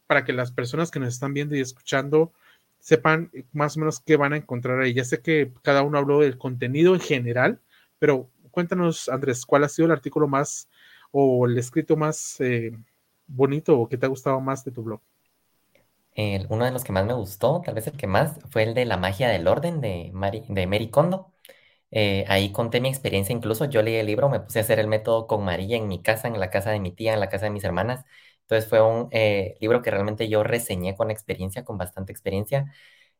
para 0.08 0.26
que 0.26 0.34
las 0.34 0.52
personas 0.52 0.92
que 0.92 1.00
nos 1.00 1.14
están 1.14 1.34
viendo 1.34 1.56
y 1.56 1.62
escuchando 1.62 2.34
sepan 2.80 3.32
más 3.54 3.78
o 3.78 3.80
menos 3.80 4.02
qué 4.02 4.18
van 4.18 4.34
a 4.34 4.38
encontrar 4.38 4.82
ahí. 4.82 4.94
Ya 4.94 5.06
sé 5.06 5.22
que 5.22 5.54
cada 5.62 5.82
uno 5.82 5.98
habló 5.98 6.20
del 6.20 6.38
contenido 6.38 6.96
en 6.96 7.00
general, 7.00 7.62
pero 7.98 8.30
cuéntanos, 8.52 9.08
Andrés, 9.08 9.46
¿cuál 9.46 9.64
ha 9.64 9.70
sido 9.70 9.86
el 9.86 9.94
artículo 9.94 10.28
más 10.28 10.68
o 11.12 11.48
el 11.48 11.58
escrito 11.58 11.96
más 11.96 12.42
eh, 12.42 12.78
bonito 13.26 13.80
o 13.80 13.88
que 13.88 13.98
te 13.98 14.06
ha 14.06 14.10
gustado 14.10 14.42
más 14.42 14.66
de 14.66 14.72
tu 14.72 14.84
blog? 14.84 15.00
Uno 16.50 16.66
de 16.66 16.72
los 16.72 16.84
que 16.84 16.92
más 16.92 17.06
me 17.06 17.14
gustó, 17.14 17.62
tal 17.66 17.76
vez 17.76 17.88
el 17.88 17.98
que 17.98 18.08
más, 18.08 18.40
fue 18.52 18.64
el 18.64 18.74
de 18.74 18.86
la 18.86 18.98
magia 18.98 19.30
del 19.30 19.48
orden 19.48 19.82
de, 19.82 20.12
de 20.50 20.68
Mary 20.68 20.90
Kondo. 20.90 21.34
Eh, 21.92 22.26
ahí 22.28 22.52
conté 22.52 22.82
mi 22.82 22.90
experiencia, 22.90 23.34
incluso 23.36 23.66
yo 23.66 23.82
leí 23.84 23.96
el 23.96 24.08
libro, 24.08 24.30
me 24.30 24.40
puse 24.40 24.60
a 24.60 24.62
hacer 24.64 24.80
el 24.80 24.88
método 24.88 25.28
con 25.28 25.44
María 25.46 25.78
en 25.78 25.88
mi 25.88 26.02
casa, 26.02 26.28
en 26.28 26.40
la 26.40 26.50
casa 26.50 26.72
de 26.72 26.80
mi 26.80 26.92
tía, 26.92 27.14
en 27.14 27.20
la 27.20 27.30
casa 27.30 27.46
de 27.46 27.52
mis 27.52 27.64
hermanas. 27.64 28.06
Entonces 28.42 28.70
fue 28.70 28.82
un 28.82 29.10
eh, 29.12 29.56
libro 29.62 29.82
que 29.82 29.92
realmente 29.92 30.28
yo 30.30 30.44
reseñé 30.44 30.96
con 30.96 31.12
experiencia, 31.12 31.64
con 31.66 31.78
bastante 31.78 32.12
experiencia. 32.12 32.74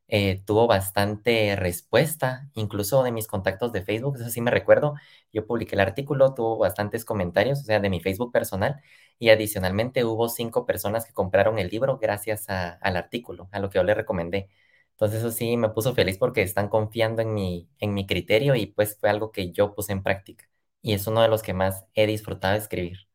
Eh, 0.08 0.44
tuvo 0.46 0.68
bastante 0.68 1.56
respuesta, 1.56 2.50
incluso 2.54 3.04
de 3.04 3.12
mis 3.12 3.28
contactos 3.28 3.72
de 3.72 3.82
Facebook, 3.84 4.18
eso 4.18 4.30
sí 4.30 4.42
me 4.42 4.52
recuerdo. 4.52 4.94
Yo 5.32 5.48
publiqué 5.48 5.76
el 5.76 5.82
artículo, 5.82 6.34
tuvo 6.36 6.58
bastantes 6.60 7.06
comentarios, 7.06 7.62
o 7.62 7.64
sea, 7.64 7.80
de 7.80 7.90
mi 7.90 8.00
Facebook 8.02 8.32
personal, 8.32 8.82
y 9.18 9.30
adicionalmente 9.30 10.04
hubo 10.06 10.30
cinco 10.30 10.66
personas 10.66 11.06
que 11.06 11.14
compraron 11.14 11.58
el 11.58 11.70
libro 11.70 11.98
gracias 12.00 12.46
al 12.50 12.96
artículo, 12.98 13.50
a 13.52 13.60
lo 13.60 13.70
que 13.70 13.80
yo 13.80 13.84
le 13.84 13.96
recomendé. 13.96 14.50
Entonces 14.92 15.20
eso 15.20 15.32
sí 15.32 15.58
me 15.58 15.70
puso 15.70 15.94
feliz 15.96 16.18
porque 16.18 16.42
están 16.44 16.70
confiando 16.70 17.22
en 17.22 17.34
mi, 17.34 17.70
en 17.80 17.94
mi 17.94 18.06
criterio 18.06 18.56
y 18.56 18.68
pues 18.68 18.98
fue 19.00 19.10
algo 19.10 19.32
que 19.32 19.52
yo 19.52 19.74
puse 19.74 19.92
en 19.94 20.04
práctica. 20.04 20.46
Y 20.82 20.94
es 20.94 21.08
uno 21.08 21.22
de 21.22 21.30
los 21.30 21.42
que 21.44 21.54
más 21.54 21.86
he 21.96 22.06
disfrutado 22.08 22.54
de 22.54 22.60
escribir. 22.60 23.08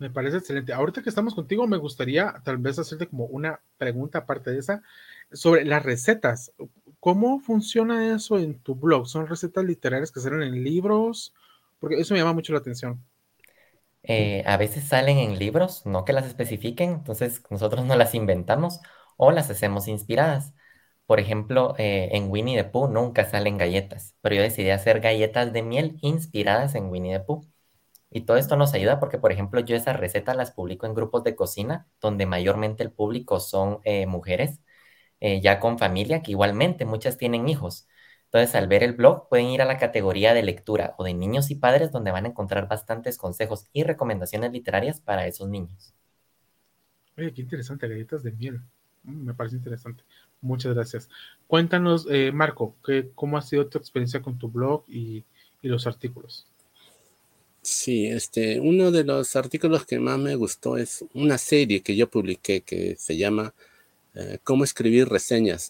Me 0.00 0.10
parece 0.10 0.38
excelente. 0.38 0.72
Ahorita 0.72 1.02
que 1.02 1.10
estamos 1.10 1.34
contigo, 1.34 1.66
me 1.68 1.76
gustaría 1.76 2.34
tal 2.44 2.58
vez 2.58 2.78
hacerte 2.80 3.06
como 3.08 3.26
una 3.26 3.60
pregunta 3.78 4.20
aparte 4.20 4.50
de 4.50 4.58
esa 4.58 4.82
sobre 5.32 5.64
las 5.64 5.84
recetas. 5.84 6.52
¿Cómo 7.00 7.40
funciona 7.40 8.14
eso 8.14 8.38
en 8.38 8.58
tu 8.60 8.74
blog? 8.74 9.06
¿Son 9.08 9.28
recetas 9.28 9.64
literarias 9.64 10.12
que 10.12 10.20
salen 10.20 10.42
en 10.42 10.64
libros? 10.64 11.34
Porque 11.80 12.00
eso 12.00 12.14
me 12.14 12.20
llama 12.20 12.34
mucho 12.34 12.52
la 12.54 12.60
atención. 12.60 13.00
Eh, 14.02 14.42
a 14.46 14.56
veces 14.56 14.84
salen 14.88 15.18
en 15.18 15.38
libros, 15.38 15.84
no 15.86 16.04
que 16.04 16.12
las 16.14 16.26
especifiquen, 16.26 16.90
entonces 16.92 17.42
nosotros 17.50 17.84
no 17.86 17.96
las 17.96 18.14
inventamos 18.14 18.80
o 19.16 19.30
las 19.32 19.50
hacemos 19.50 19.88
inspiradas. 19.88 20.54
Por 21.06 21.20
ejemplo, 21.20 21.74
eh, 21.78 22.10
en 22.12 22.30
Winnie 22.30 22.56
the 22.56 22.64
Pooh 22.64 22.88
nunca 22.88 23.28
salen 23.28 23.58
galletas, 23.58 24.16
pero 24.22 24.36
yo 24.36 24.42
decidí 24.42 24.70
hacer 24.70 25.00
galletas 25.00 25.52
de 25.52 25.62
miel 25.62 25.98
inspiradas 26.02 26.74
en 26.74 26.86
Winnie 26.90 27.18
the 27.18 27.24
Pooh. 27.24 27.42
Y 28.10 28.22
todo 28.22 28.36
esto 28.36 28.56
nos 28.56 28.74
ayuda 28.74 28.98
porque, 29.00 29.18
por 29.18 29.32
ejemplo, 29.32 29.60
yo 29.60 29.76
esas 29.76 29.96
recetas 29.98 30.36
las 30.36 30.50
publico 30.52 30.86
en 30.86 30.94
grupos 30.94 31.24
de 31.24 31.36
cocina, 31.36 31.86
donde 32.00 32.26
mayormente 32.26 32.82
el 32.82 32.92
público 32.92 33.40
son 33.40 33.80
eh, 33.84 34.06
mujeres, 34.06 34.60
eh, 35.20 35.40
ya 35.40 35.60
con 35.60 35.78
familia, 35.78 36.22
que 36.22 36.32
igualmente 36.32 36.84
muchas 36.86 37.16
tienen 37.18 37.48
hijos. 37.48 37.88
Entonces, 38.24 38.54
al 38.54 38.68
ver 38.68 38.82
el 38.84 38.94
blog, 38.94 39.28
pueden 39.28 39.46
ir 39.46 39.62
a 39.62 39.64
la 39.64 39.78
categoría 39.78 40.34
de 40.34 40.42
lectura 40.42 40.94
o 40.98 41.04
de 41.04 41.14
niños 41.14 41.50
y 41.50 41.56
padres, 41.56 41.92
donde 41.92 42.12
van 42.12 42.26
a 42.26 42.28
encontrar 42.28 42.68
bastantes 42.68 43.18
consejos 43.18 43.66
y 43.72 43.84
recomendaciones 43.84 44.52
literarias 44.52 45.00
para 45.00 45.26
esos 45.26 45.48
niños. 45.48 45.94
Oye, 47.16 47.32
qué 47.34 47.42
interesante, 47.42 47.88
galletas 47.88 48.22
de 48.22 48.32
miel. 48.32 48.60
Mm, 49.02 49.24
me 49.26 49.34
parece 49.34 49.56
interesante. 49.56 50.04
Muchas 50.40 50.74
gracias. 50.74 51.08
Cuéntanos, 51.46 52.06
eh, 52.10 52.32
Marco, 52.32 52.76
¿cómo 53.14 53.36
ha 53.36 53.42
sido 53.42 53.66
tu 53.66 53.78
experiencia 53.78 54.22
con 54.22 54.38
tu 54.38 54.48
blog 54.48 54.84
y, 54.88 55.24
los 55.62 55.86
artículos? 55.86 56.46
Sí, 57.62 58.06
este, 58.06 58.58
uno 58.60 58.90
de 58.90 59.04
los 59.04 59.36
artículos 59.36 59.84
que 59.84 59.98
más 59.98 60.18
me 60.18 60.34
gustó 60.34 60.78
es 60.78 61.04
una 61.14 61.36
serie 61.38 61.82
que 61.82 61.94
yo 61.94 62.08
publiqué 62.08 62.62
que 62.62 62.96
se 62.98 63.16
llama 63.18 63.54
eh, 64.14 64.38
Cómo 64.44 64.64
escribir 64.64 65.08
reseñas. 65.08 65.68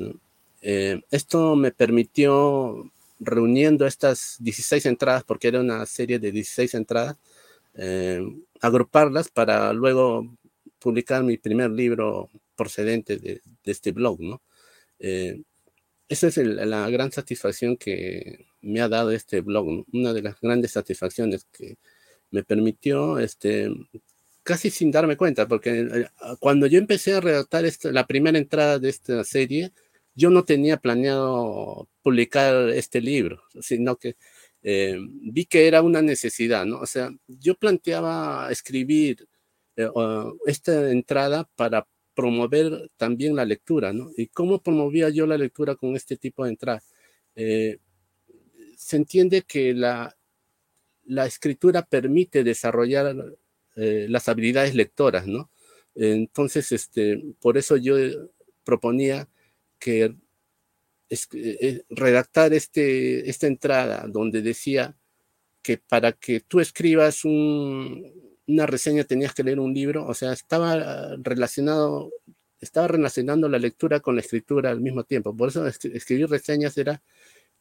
Eh, 0.63 1.01
esto 1.11 1.57
me 1.57 1.73
permitió, 1.73 2.91
reuniendo 3.19 3.87
estas 3.87 4.37
16 4.41 4.87
entradas, 4.87 5.25
porque 5.25 5.49
era 5.49 5.61
una 5.61 5.85
serie 5.87 6.19
de 6.19 6.33
16 6.33 6.75
entradas, 6.75 7.17
agruparlas 8.61 9.29
para 9.29 9.73
luego 9.73 10.27
publicar 10.81 11.23
mi 11.23 11.37
primer 11.39 11.71
libro 11.71 12.31
procedente 12.57 13.17
de, 13.17 13.41
este 13.65 13.93
blog, 13.93 14.21
¿no? 14.21 14.43
Eh, 14.99 15.41
esa 16.11 16.27
es 16.27 16.37
la 16.39 16.91
gran 16.91 17.13
satisfacción 17.13 17.77
que 17.77 18.47
me 18.61 18.81
ha 18.81 18.89
dado 18.89 19.13
este 19.13 19.41
blog, 19.43 19.87
una 19.93 20.13
de 20.13 20.23
las 20.23 20.41
grandes 20.41 20.73
satisfacciones 20.73 21.47
que 21.53 21.79
me 22.33 22.43
permitió, 22.43 23.21
este, 23.21 23.71
casi 24.43 24.71
sin 24.71 24.91
darme 24.91 25.17
cuenta, 25.17 25.47
porque 25.47 25.81
eh, 25.81 26.09
cuando 26.41 26.67
yo 26.67 26.79
empecé 26.79 27.15
a 27.15 27.21
redactar 27.21 27.65
la 27.93 28.07
primera 28.09 28.39
entrada 28.39 28.81
de 28.81 28.89
esta 28.89 29.23
serie, 29.23 29.73
yo 30.17 30.31
no 30.31 30.45
tenía 30.45 30.79
planeado 30.79 31.89
publicar 32.03 32.71
este 32.71 33.01
libro, 33.01 33.43
sino 33.61 33.97
que 33.97 34.17
eh, 34.63 34.99
vi 34.99 35.47
que 35.47 35.69
era 35.69 35.81
una 35.83 36.03
necesidad, 36.03 36.67
¿no? 36.67 36.81
O 36.81 36.87
sea, 36.87 37.11
yo 37.29 37.55
planteaba 37.55 38.49
escribir 38.51 39.29
esta 40.47 40.91
entrada 40.91 41.49
para 41.57 41.87
promover 42.21 42.91
también 42.99 43.35
la 43.35 43.47
lectura, 43.47 43.95
¿no? 43.95 44.11
¿Y 44.15 44.27
cómo 44.27 44.63
promovía 44.63 45.09
yo 45.09 45.27
la 45.27 45.39
lectura 45.39 45.75
con 45.75 45.97
este 45.97 46.19
tipo 46.19 46.45
de 46.45 46.51
entrada? 46.51 46.83
Eh, 47.35 47.79
se 48.77 48.97
entiende 48.97 49.41
que 49.41 49.73
la, 49.73 50.15
la 51.05 51.25
escritura 51.25 51.81
permite 51.81 52.45
desarrollar 52.45 53.17
eh, 53.75 54.07
las 54.11 54.29
habilidades 54.29 54.75
lectoras, 54.75 55.27
¿no? 55.27 55.51
Entonces, 55.95 56.71
este, 56.73 57.23
por 57.41 57.57
eso 57.57 57.79
yo 57.79 57.97
proponía 58.65 59.27
que 59.79 60.15
eh, 61.09 61.83
redactar 61.89 62.53
este, 62.53 63.31
esta 63.31 63.47
entrada 63.47 64.05
donde 64.09 64.43
decía 64.43 64.95
que 65.63 65.79
para 65.79 66.13
que 66.13 66.41
tú 66.41 66.61
escribas 66.61 67.25
un, 67.25 68.30
una 68.51 68.67
reseña 68.67 69.05
tenías 69.05 69.35
que 69.35 69.45
leer 69.45 69.61
un 69.61 69.73
libro, 69.73 70.07
o 70.07 70.15
sea, 70.15 70.33
estaba 70.33 71.17
relacionado, 71.19 72.11
estaba 72.61 72.89
relacionando 72.89 73.49
la 73.49 73.59
lectura 73.59 74.01
con 74.01 74.17
la 74.17 74.23
escritura 74.23 74.71
al 74.71 74.81
mismo 74.81 75.05
tiempo. 75.05 75.37
Por 75.37 75.49
eso 75.49 75.67
escribir 75.67 76.29
reseñas 76.29 76.77
era 76.77 77.03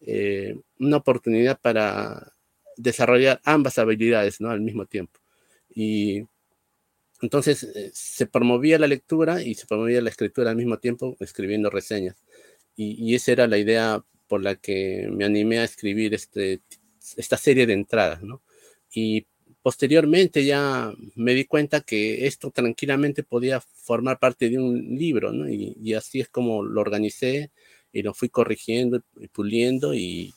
eh, 0.02 0.58
una 0.80 0.97
oportunidad 0.97 1.60
para 1.60 2.34
desarrollar 2.78 3.41
ambas 3.43 3.78
habilidades, 3.78 4.41
¿no? 4.41 4.49
Al 4.49 4.62
mismo 4.62 4.86
tiempo. 4.86 5.19
Y 5.69 6.25
entonces 7.21 7.63
eh, 7.63 7.91
se 7.93 8.25
promovía 8.25 8.80
la 8.80 8.88
lectura 8.88 9.41
y 9.43 9.56
se 9.56 9.67
promovía 9.67 10.02
la 10.02 10.10
escritura 10.10 10.52
al 10.52 10.56
mismo 10.58 10.80
tiempo 10.80 11.17
escribiendo 11.19 11.69
reseñas. 11.69 12.15
Y, 12.75 12.95
y, 13.04 13.15
esa 13.15 13.34
era 13.34 13.47
la 13.47 13.58
idea 13.58 14.04
por 14.28 14.41
la 14.41 14.56
que 14.56 15.10
me 15.12 15.25
animé 15.25 15.60
a 15.60 15.65
escribir 15.65 16.13
este, 16.13 16.62
esta 17.17 17.38
serie 17.38 17.65
de 17.67 17.73
entradas, 17.73 18.23
¿no? 18.23 18.41
Y 18.93 19.28
posteriormente 19.69 20.43
ya 20.43 20.91
me 21.13 21.36
di 21.36 21.45
cuenta 21.45 21.82
que 21.82 22.25
esto 22.25 22.49
tranquilamente 22.49 23.21
podía 23.21 23.62
formar 23.62 24.17
parte 24.17 24.49
de 24.49 24.58
un 24.58 24.97
libro, 24.97 25.32
¿no? 25.32 25.47
Y, 25.47 25.93
así 25.93 26.19
es 26.21 26.27
como 26.27 26.63
lo 26.63 26.82
organicé 26.82 27.51
y 27.93 28.01
lo 28.01 28.15
fui 28.15 28.29
corrigiendo 28.29 29.03
y 29.19 29.27
puliendo 29.27 29.93
y, 29.93 30.34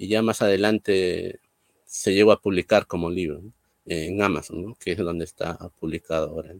ya 0.00 0.20
más 0.20 0.42
adelante 0.42 1.38
se 1.86 2.12
llegó 2.12 2.32
a 2.32 2.40
publicar 2.40 2.88
como 2.88 3.08
libro 3.08 3.40
en 3.86 4.20
Amazon, 4.20 4.74
que 4.74 4.92
es 4.92 4.98
donde 4.98 5.26
está 5.26 5.56
publicado 5.78 6.30
ahora. 6.30 6.52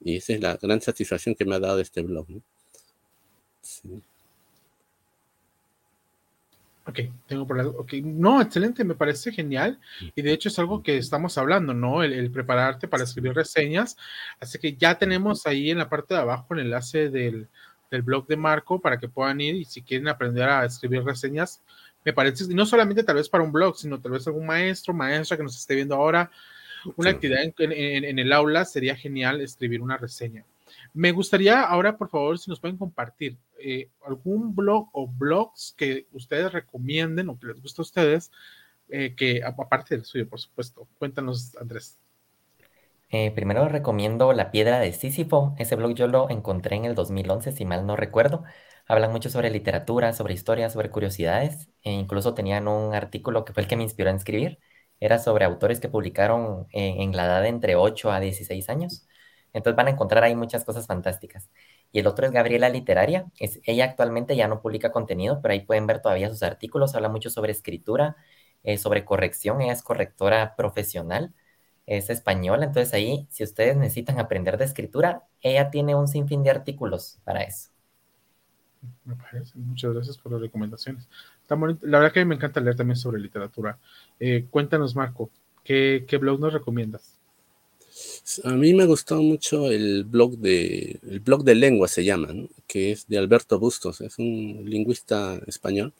Y 0.00 0.16
esa 0.16 0.32
es 0.32 0.40
la 0.40 0.56
gran 0.56 0.80
satisfacción 0.80 1.34
que 1.34 1.44
me 1.44 1.56
ha 1.56 1.60
dado 1.60 1.78
este 1.80 2.00
blog. 2.00 2.26
Sí. 3.60 4.02
Ok, 6.86 7.00
tengo 7.26 7.46
por 7.46 7.56
lado. 7.56 7.74
Ok, 7.78 7.94
no, 8.02 8.42
excelente, 8.42 8.84
me 8.84 8.94
parece 8.94 9.32
genial. 9.32 9.80
Y 10.14 10.20
de 10.20 10.32
hecho 10.32 10.50
es 10.50 10.58
algo 10.58 10.82
que 10.82 10.98
estamos 10.98 11.38
hablando, 11.38 11.72
¿no? 11.72 12.02
El, 12.02 12.30
prepararte 12.30 12.88
para 12.88 13.04
escribir 13.04 13.32
reseñas. 13.32 13.96
Así 14.38 14.58
que 14.58 14.76
ya 14.76 14.98
tenemos 14.98 15.46
ahí 15.46 15.70
en 15.70 15.78
la 15.78 15.88
parte 15.88 16.12
de 16.14 16.20
abajo 16.20 16.52
el 16.52 16.60
enlace 16.60 17.08
del, 17.08 17.48
del 17.90 18.02
blog 18.02 18.26
de 18.26 18.36
Marco 18.36 18.80
para 18.80 18.98
que 18.98 19.08
puedan 19.08 19.40
ir 19.40 19.54
y 19.54 19.64
si 19.64 19.80
quieren 19.80 20.08
aprender 20.08 20.46
a 20.46 20.64
escribir 20.66 21.02
reseñas, 21.04 21.62
me 22.04 22.12
parece, 22.12 22.52
no 22.54 22.66
solamente 22.66 23.02
tal 23.02 23.16
vez 23.16 23.30
para 23.30 23.44
un 23.44 23.52
blog, 23.52 23.78
sino 23.78 23.98
tal 23.98 24.12
vez 24.12 24.26
algún 24.26 24.44
maestro, 24.44 24.92
maestra 24.92 25.38
que 25.38 25.42
nos 25.42 25.56
esté 25.56 25.74
viendo 25.74 25.94
ahora, 25.94 26.30
una 26.96 27.10
actividad 27.10 27.42
en, 27.42 27.72
en 28.04 28.18
el 28.18 28.30
aula, 28.30 28.66
sería 28.66 28.94
genial 28.94 29.40
escribir 29.40 29.80
una 29.80 29.96
reseña. 29.96 30.44
Me 30.92 31.12
gustaría 31.12 31.62
ahora, 31.62 31.96
por 31.96 32.10
favor, 32.10 32.38
si 32.38 32.50
nos 32.50 32.60
pueden 32.60 32.76
compartir 32.76 33.38
eh, 33.66 33.88
algún 34.06 34.54
blog 34.54 34.90
o 34.92 35.08
blogs 35.08 35.74
que 35.74 36.06
ustedes 36.12 36.52
recomienden 36.52 37.30
o 37.30 37.38
que 37.38 37.46
les 37.46 37.62
guste 37.62 37.80
a 37.80 37.84
ustedes, 37.84 38.30
eh, 38.90 39.14
que 39.16 39.42
aparte 39.42 39.96
del 39.96 40.04
suyo, 40.04 40.28
por 40.28 40.38
supuesto. 40.38 40.86
Cuéntanos, 40.98 41.56
Andrés. 41.56 41.98
Eh, 43.08 43.30
primero 43.30 43.66
recomiendo 43.68 44.34
La 44.34 44.50
Piedra 44.50 44.80
de 44.80 44.92
Sísifo. 44.92 45.54
Ese 45.58 45.76
blog 45.76 45.94
yo 45.94 46.08
lo 46.08 46.28
encontré 46.28 46.76
en 46.76 46.84
el 46.84 46.94
2011, 46.94 47.52
si 47.52 47.64
mal 47.64 47.86
no 47.86 47.96
recuerdo. 47.96 48.44
Hablan 48.86 49.12
mucho 49.12 49.30
sobre 49.30 49.50
literatura, 49.50 50.12
sobre 50.12 50.34
historia, 50.34 50.68
sobre 50.68 50.90
curiosidades. 50.90 51.68
E 51.82 51.90
incluso 51.92 52.34
tenían 52.34 52.68
un 52.68 52.94
artículo 52.94 53.46
que 53.46 53.54
fue 53.54 53.62
el 53.62 53.68
que 53.68 53.76
me 53.76 53.84
inspiró 53.84 54.10
a 54.10 54.14
escribir. 54.14 54.58
era 55.00 55.18
sobre 55.18 55.44
autores 55.46 55.80
que 55.80 55.88
publicaron 55.88 56.66
en, 56.72 57.16
la 57.16 57.24
edad 57.26 57.42
de 57.42 57.48
entre 57.48 57.76
8 57.76 58.10
a 58.12 58.20
16 58.20 58.68
años. 58.68 59.06
Entonces 59.54 59.76
van 59.76 59.86
a 59.88 59.90
encontrar 59.90 60.24
ahí 60.24 60.34
muchas 60.36 60.64
cosas 60.64 60.86
fantásticas. 60.86 61.50
Y 61.94 62.00
el 62.00 62.08
otro 62.08 62.26
es 62.26 62.32
Gabriela 62.32 62.68
Literaria. 62.68 63.26
Es, 63.38 63.60
ella 63.62 63.84
actualmente 63.84 64.34
ya 64.34 64.48
no 64.48 64.60
publica 64.60 64.90
contenido, 64.90 65.40
pero 65.40 65.52
ahí 65.52 65.60
pueden 65.60 65.86
ver 65.86 66.02
todavía 66.02 66.28
sus 66.28 66.42
artículos. 66.42 66.96
Habla 66.96 67.08
mucho 67.08 67.30
sobre 67.30 67.52
escritura, 67.52 68.16
eh, 68.64 68.78
sobre 68.78 69.04
corrección. 69.04 69.60
Ella 69.60 69.74
es 69.74 69.82
correctora 69.82 70.56
profesional, 70.56 71.32
es 71.86 72.10
española. 72.10 72.64
Entonces 72.64 72.92
ahí, 72.94 73.28
si 73.30 73.44
ustedes 73.44 73.76
necesitan 73.76 74.18
aprender 74.18 74.58
de 74.58 74.64
escritura, 74.64 75.28
ella 75.40 75.70
tiene 75.70 75.94
un 75.94 76.08
sinfín 76.08 76.42
de 76.42 76.50
artículos 76.50 77.20
para 77.22 77.42
eso. 77.42 77.70
Me 79.04 79.14
parece. 79.14 79.56
Muchas 79.56 79.94
gracias 79.94 80.18
por 80.18 80.32
las 80.32 80.40
recomendaciones. 80.40 81.08
La 81.48 81.98
verdad 82.00 82.12
que 82.12 82.24
me 82.24 82.34
encanta 82.34 82.60
leer 82.60 82.74
también 82.74 82.96
sobre 82.96 83.20
literatura. 83.20 83.78
Eh, 84.18 84.48
cuéntanos, 84.50 84.96
Marco, 84.96 85.30
¿qué, 85.62 86.04
blog 86.20 86.40
nos 86.40 86.52
recomiendas? 86.52 87.13
A 88.44 88.50
mí 88.50 88.74
me 88.74 88.86
gustó 88.86 89.22
mucho 89.22 89.70
el 89.70 90.04
blog 90.04 90.38
de 90.38 90.98
el 91.08 91.20
blog 91.20 91.44
de 91.44 91.54
lengua 91.54 91.88
se 91.88 92.04
llama, 92.04 92.28
que 92.66 92.92
es 92.92 93.06
de 93.08 93.18
Alberto 93.18 93.58
Bustos, 93.58 94.00
es 94.00 94.18
un 94.18 94.62
lingüista 94.64 95.40
español 95.46 95.92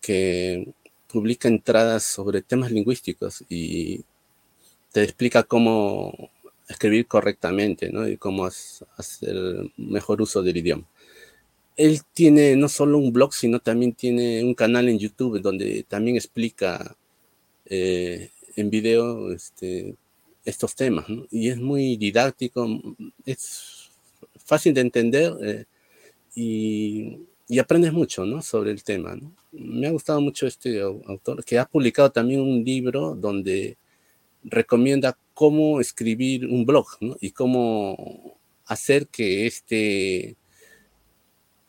que 0.00 0.68
publica 1.08 1.48
entradas 1.48 2.04
sobre 2.04 2.42
temas 2.42 2.70
lingüísticos 2.72 3.44
y 3.48 4.04
te 4.92 5.02
explica 5.02 5.42
cómo 5.42 6.30
escribir 6.68 7.06
correctamente 7.06 7.90
¿no? 7.90 8.08
y 8.08 8.16
cómo 8.16 8.46
hacer 8.46 9.36
mejor 9.76 10.22
uso 10.22 10.42
del 10.42 10.56
idioma 10.58 10.86
él 11.78 12.00
tiene 12.12 12.56
no 12.56 12.68
solo 12.68 12.98
un 12.98 13.12
blog, 13.12 13.32
sino 13.32 13.60
también 13.60 13.94
tiene 13.94 14.42
un 14.44 14.54
canal 14.54 14.88
en 14.88 14.98
YouTube 14.98 15.40
donde 15.40 15.84
también 15.88 16.16
explica 16.16 16.96
eh, 17.66 18.30
en 18.56 18.68
video 18.68 19.32
este, 19.32 19.94
estos 20.48 20.74
temas. 20.74 21.06
Y 21.30 21.48
es 21.48 21.58
muy 21.58 21.96
didáctico, 21.96 22.66
es 23.24 23.90
fácil 24.44 24.74
de 24.74 24.80
entender 24.80 25.32
eh, 25.42 25.64
y, 26.34 27.58
aprendes 27.58 27.92
mucho 27.92 28.24
¿no? 28.24 28.42
sobre 28.42 28.70
el 28.70 28.82
tema. 28.82 29.16
Me 29.52 29.86
ha 29.86 29.90
gustado 29.90 30.20
mucho 30.20 30.46
este 30.46 30.80
autor, 30.80 31.44
que 31.44 31.58
ha 31.58 31.66
publicado 31.66 32.10
también 32.10 32.40
un 32.40 32.64
libro 32.64 33.14
donde 33.14 33.76
recomienda 34.44 35.18
cómo 35.34 35.80
escribir 35.80 36.46
un 36.46 36.64
blog 36.64 36.86
y 37.20 37.30
cómo 37.30 38.38
hacer 38.66 39.08
que 39.08 39.46
este 39.46 40.36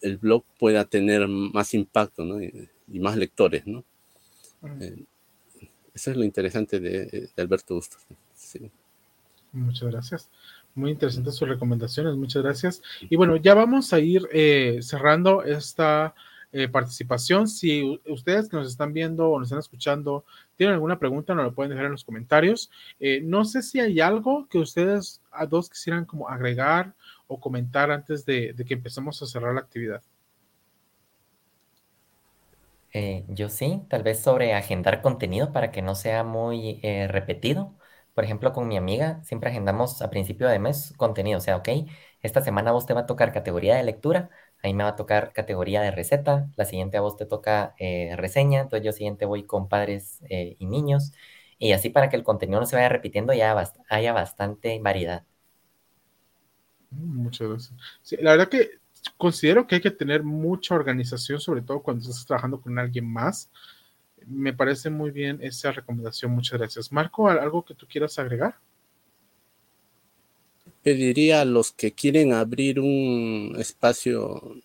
el 0.01 0.17
blog 0.17 0.43
pueda 0.57 0.85
tener 0.85 1.27
más 1.27 1.73
impacto 1.73 2.23
y, 2.41 2.99
más 2.99 3.17
lectores. 3.17 3.67
¿no? 3.67 3.83
Eh, 4.79 5.03
eso 5.93 6.11
es 6.11 6.17
lo 6.17 6.23
interesante 6.23 6.79
de, 6.79 7.29
Alberto 7.37 7.75
Bustos. 7.75 8.01
Muchas 9.51 9.89
gracias. 9.89 10.29
Muy 10.75 10.91
interesantes 10.91 11.35
sus 11.35 11.49
recomendaciones, 11.49 12.15
muchas 12.15 12.43
gracias. 12.43 12.81
Y 13.01 13.15
bueno, 13.15 13.35
ya 13.37 13.53
vamos 13.53 13.91
a 13.93 13.99
ir 13.99 14.27
eh, 14.31 14.79
cerrando 14.81 15.43
esta 15.43 16.13
eh, 16.51 16.67
participación. 16.67 17.47
Si 17.47 17.99
ustedes 18.07 18.49
que 18.49 18.57
nos 18.57 18.67
están 18.67 18.93
viendo 18.93 19.29
o 19.29 19.39
nos 19.39 19.47
están 19.47 19.59
escuchando 19.59 20.25
tienen 20.55 20.75
alguna 20.75 20.99
pregunta, 20.99 21.33
nos 21.33 21.45
lo 21.45 21.53
pueden 21.53 21.71
dejar 21.71 21.85
en 21.85 21.93
los 21.93 22.03
comentarios. 22.03 22.69
no 23.23 23.45
sé 23.45 23.61
si 23.61 23.79
hay 23.79 23.99
algo 23.99 24.47
que 24.49 24.59
ustedes 24.59 25.21
a 25.31 25.45
dos 25.45 25.69
quisieran 25.69 26.05
como 26.05 26.29
agregar 26.29 26.93
o 27.29 27.39
comentar 27.39 27.91
antes 27.91 28.25
de, 28.25 28.55
que 28.67 28.73
empecemos 28.73 29.21
a 29.21 29.27
cerrar 29.27 29.53
la 29.53 29.61
actividad? 29.61 30.01
Eh, 32.91 33.23
yo 33.29 33.49
sí, 33.49 33.83
tal 33.87 34.01
vez 34.01 34.19
sobre 34.19 34.55
agendar 34.55 35.03
contenido 35.03 35.53
para 35.53 35.71
que 35.71 35.83
no 35.83 35.93
sea 35.93 36.23
muy 36.23 36.79
eh, 36.81 37.07
repetido. 37.07 37.71
Por 38.19 38.25
ejemplo, 38.25 38.51
con 38.51 38.67
mi 38.67 38.75
amiga 38.75 39.23
siempre 39.23 39.49
agendamos 39.49 40.01
a 40.01 40.09
principio 40.09 40.49
de 40.49 40.59
mes 40.59 40.93
contenido. 40.97 41.37
O 41.37 41.41
sea, 41.41 41.55
ok, 41.55 41.69
esta 42.21 42.41
semana 42.41 42.71
a 42.71 42.73
vos 42.73 42.85
te 42.85 42.93
va 42.93 42.99
a 42.99 43.05
tocar 43.05 43.31
categoría 43.31 43.77
de 43.77 43.83
lectura, 43.83 44.29
ahí 44.61 44.73
me 44.73 44.83
va 44.83 44.89
a 44.89 44.95
tocar 44.97 45.31
categoría 45.31 45.79
de 45.81 45.91
receta, 45.91 46.49
la 46.57 46.65
siguiente 46.65 46.97
a 46.97 47.01
vos 47.01 47.15
te 47.15 47.25
toca 47.25 47.75
eh, 47.79 48.13
reseña, 48.17 48.59
entonces 48.59 48.85
yo 48.85 48.91
siguiente 48.91 49.23
voy 49.23 49.43
con 49.43 49.69
padres 49.69 50.21
y 50.27 50.65
niños. 50.65 51.13
Y 51.59 51.71
así 51.71 51.89
para 51.89 52.09
que 52.09 52.17
el 52.17 52.23
contenido 52.23 52.59
no 52.59 52.65
se 52.65 52.75
vaya 52.75 52.89
repitiendo 52.89 53.31
y 53.31 53.39
haya 53.39 54.11
bastante 54.11 54.77
variedad. 54.81 55.23
Muchas 56.91 57.47
gracias. 57.47 58.21
la 58.21 58.31
verdad 58.31 58.49
que 58.49 58.79
considero 59.15 59.65
que 59.65 59.75
hay 59.75 59.81
que 59.81 59.91
tener 59.91 60.23
mucha 60.23 60.75
organización, 60.75 61.39
sobre 61.39 61.61
todo 61.61 61.81
cuando 61.81 62.01
estás 62.01 62.25
trabajando 62.25 62.59
con 62.59 62.77
alguien 62.79 63.09
más. 63.09 63.49
Me 64.27 64.53
parece 64.53 64.89
muy 64.89 65.11
bien 65.11 65.39
esa 65.41 65.71
recomendación. 65.71 66.31
Muchas 66.31 66.59
gracias. 66.59 66.91
Marco, 66.91 67.29
¿algo 67.29 67.63
que 67.63 67.73
tú 67.73 67.87
quieras 67.87 68.17
agregar? 68.19 68.55
Pediría 70.83 71.41
a 71.41 71.45
los 71.45 71.71
que 71.71 71.91
quieren 71.91 72.33
abrir 72.33 72.79
un 72.79 73.55
espacio 73.57 74.55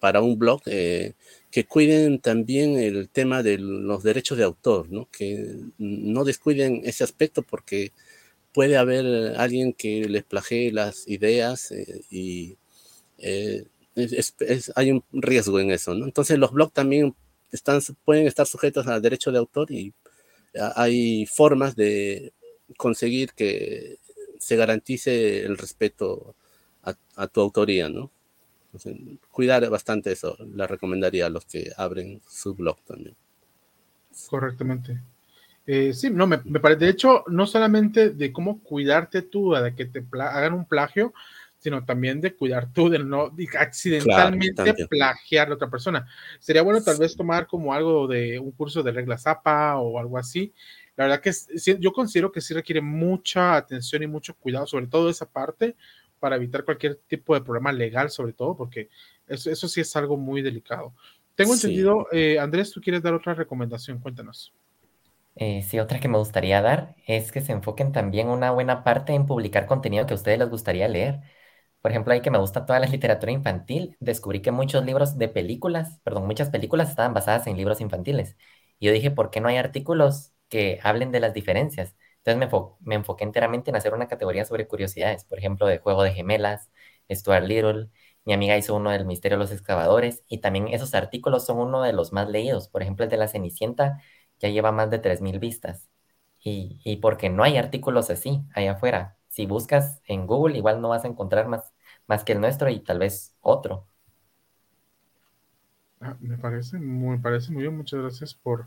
para 0.00 0.20
un 0.20 0.38
blog 0.38 0.60
eh, 0.66 1.14
que 1.50 1.64
cuiden 1.64 2.20
también 2.20 2.76
el 2.78 3.08
tema 3.08 3.42
de 3.42 3.58
los 3.58 4.02
derechos 4.02 4.38
de 4.38 4.44
autor, 4.44 4.90
¿no? 4.90 5.08
que 5.10 5.56
no 5.78 6.24
descuiden 6.24 6.82
ese 6.84 7.04
aspecto 7.04 7.42
porque 7.42 7.92
puede 8.52 8.76
haber 8.76 9.36
alguien 9.36 9.72
que 9.72 10.08
les 10.08 10.24
plagee 10.24 10.72
las 10.72 11.06
ideas 11.08 11.70
eh, 11.70 12.00
y 12.10 12.56
eh, 13.18 13.64
hay 14.74 14.92
un 14.92 15.02
riesgo 15.12 15.58
en 15.60 15.70
eso, 15.70 15.94
¿no? 15.94 16.04
Entonces 16.04 16.38
los 16.38 16.52
blogs 16.52 16.72
también 16.72 17.14
pueden 18.04 18.26
estar 18.26 18.46
sujetos 18.46 18.86
al 18.86 19.02
derecho 19.02 19.32
de 19.32 19.38
autor 19.38 19.70
y 19.70 19.92
hay 20.76 21.26
formas 21.26 21.76
de 21.76 22.32
conseguir 22.76 23.32
que 23.32 23.98
se 24.38 24.56
garantice 24.56 25.44
el 25.44 25.58
respeto 25.58 26.34
a, 27.16 27.26
tu 27.26 27.40
autoría, 27.40 27.88
¿no? 27.88 28.10
cuidar 29.30 29.68
bastante 29.68 30.12
eso, 30.12 30.36
le 30.54 30.66
recomendaría 30.66 31.26
a 31.26 31.30
los 31.30 31.44
que 31.44 31.72
abren 31.76 32.20
su 32.28 32.54
blog 32.54 32.78
también. 32.82 33.16
Correctamente. 34.28 35.00
Eh, 35.66 35.92
sí, 35.92 36.10
no, 36.10 36.26
me, 36.26 36.38
parece, 36.38 36.86
de 36.86 36.90
hecho, 36.90 37.24
no 37.26 37.46
solamente 37.46 38.10
de 38.10 38.32
cómo 38.32 38.62
cuidarte 38.62 39.22
tú 39.22 39.52
de 39.52 39.74
que 39.74 39.84
te 39.84 40.04
hagan 40.12 40.54
un 40.54 40.64
plagio, 40.64 41.12
sino 41.58 41.84
también 41.84 42.20
de 42.20 42.34
cuidar 42.34 42.72
tú 42.72 42.88
de 42.88 42.98
no 42.98 43.32
accidentalmente 43.58 44.74
plagiar 44.88 45.50
a 45.50 45.54
otra 45.54 45.68
persona. 45.68 46.06
Sería 46.38 46.62
bueno 46.62 46.82
tal 46.82 46.98
vez 46.98 47.16
tomar 47.16 47.46
como 47.46 47.74
algo 47.74 48.06
de 48.06 48.38
un 48.38 48.52
curso 48.52 48.82
de 48.82 48.92
reglas 48.92 49.26
APA 49.26 49.78
o 49.78 49.98
algo 49.98 50.18
así. 50.18 50.52
La 50.96 51.04
verdad 51.04 51.20
que 51.20 51.32
yo 51.78 51.92
considero 51.92 52.32
que 52.32 52.40
sí 52.40 52.54
requiere 52.54 52.80
mucha 52.80 53.56
atención 53.56 54.02
y 54.02 54.06
mucho 54.06 54.34
cuidado, 54.34 54.66
sobre 54.66 54.86
todo 54.86 55.10
esa 55.10 55.30
parte, 55.30 55.76
para 56.18 56.36
evitar 56.36 56.64
cualquier 56.64 56.96
tipo 57.06 57.34
de 57.34 57.40
problema 57.40 57.70
legal, 57.70 58.10
sobre 58.10 58.32
todo, 58.32 58.56
porque 58.56 58.88
eso, 59.28 59.50
eso 59.50 59.68
sí 59.68 59.80
es 59.80 59.94
algo 59.94 60.16
muy 60.16 60.42
delicado. 60.42 60.92
Tengo 61.36 61.54
entendido, 61.54 62.08
eh, 62.10 62.36
Andrés, 62.40 62.72
tú 62.72 62.80
quieres 62.80 63.00
dar 63.00 63.14
otra 63.14 63.32
recomendación, 63.32 64.00
cuéntanos. 64.00 64.52
Eh, 65.36 65.62
sí, 65.62 65.78
otra 65.78 66.00
que 66.00 66.08
me 66.08 66.18
gustaría 66.18 66.60
dar 66.60 66.96
es 67.06 67.30
que 67.30 67.40
se 67.40 67.52
enfoquen 67.52 67.92
también 67.92 68.26
una 68.26 68.50
buena 68.50 68.82
parte 68.82 69.12
en 69.12 69.24
publicar 69.24 69.66
contenido 69.66 70.04
que 70.04 70.14
a 70.14 70.16
ustedes 70.16 70.40
les 70.40 70.50
gustaría 70.50 70.88
leer. 70.88 71.20
Por 71.80 71.90
ejemplo, 71.92 72.12
ahí 72.12 72.20
que 72.22 72.30
me 72.30 72.38
gusta 72.38 72.66
toda 72.66 72.80
la 72.80 72.86
literatura 72.86 73.32
infantil, 73.32 73.96
descubrí 74.00 74.42
que 74.42 74.50
muchos 74.50 74.84
libros 74.84 75.16
de 75.18 75.28
películas, 75.28 76.00
perdón, 76.04 76.26
muchas 76.26 76.50
películas 76.50 76.90
estaban 76.90 77.14
basadas 77.14 77.46
en 77.46 77.56
libros 77.56 77.80
infantiles. 77.80 78.36
Y 78.78 78.86
yo 78.86 78.92
dije, 78.92 79.10
¿por 79.10 79.30
qué 79.30 79.40
no 79.40 79.48
hay 79.48 79.56
artículos 79.56 80.32
que 80.48 80.80
hablen 80.82 81.12
de 81.12 81.20
las 81.20 81.34
diferencias? 81.34 81.96
Entonces 82.24 82.50
me, 82.50 82.60
me 82.80 82.94
enfoqué 82.96 83.24
enteramente 83.24 83.70
en 83.70 83.76
hacer 83.76 83.94
una 83.94 84.08
categoría 84.08 84.44
sobre 84.44 84.66
curiosidades, 84.68 85.24
por 85.24 85.38
ejemplo, 85.38 85.66
de 85.66 85.78
Juego 85.78 86.02
de 86.02 86.12
Gemelas, 86.12 86.70
Stuart 87.10 87.44
Little, 87.46 87.88
mi 88.24 88.32
amiga 88.34 88.56
hizo 88.58 88.74
uno 88.76 88.90
del 88.90 89.06
Misterio 89.06 89.38
de 89.38 89.44
los 89.44 89.52
Excavadores, 89.52 90.22
y 90.28 90.38
también 90.38 90.68
esos 90.68 90.94
artículos 90.94 91.46
son 91.46 91.58
uno 91.58 91.82
de 91.82 91.92
los 91.94 92.12
más 92.12 92.28
leídos. 92.28 92.68
Por 92.68 92.82
ejemplo, 92.82 93.04
el 93.04 93.10
de 93.10 93.16
la 93.16 93.28
Cenicienta 93.28 94.00
ya 94.38 94.48
lleva 94.50 94.72
más 94.72 94.90
de 94.90 94.98
3.000 94.98 95.38
vistas. 95.38 95.88
Y, 96.40 96.80
y, 96.84 96.96
porque 96.98 97.30
no 97.30 97.42
hay 97.44 97.56
artículos 97.58 98.10
así 98.10 98.42
allá 98.54 98.72
afuera. 98.72 99.17
Si 99.38 99.46
buscas 99.46 100.02
en 100.06 100.26
Google, 100.26 100.58
igual 100.58 100.80
no 100.80 100.88
vas 100.88 101.04
a 101.04 101.06
encontrar 101.06 101.46
más, 101.46 101.72
más 102.08 102.24
que 102.24 102.32
el 102.32 102.40
nuestro 102.40 102.68
y 102.70 102.80
tal 102.80 102.98
vez 102.98 103.36
otro. 103.40 103.86
Ah, 106.00 106.16
me 106.18 106.36
parece, 106.36 106.80
muy, 106.80 107.18
parece 107.18 107.52
muy 107.52 107.62
bien. 107.62 107.76
Muchas 107.76 108.00
gracias 108.00 108.34
por, 108.34 108.66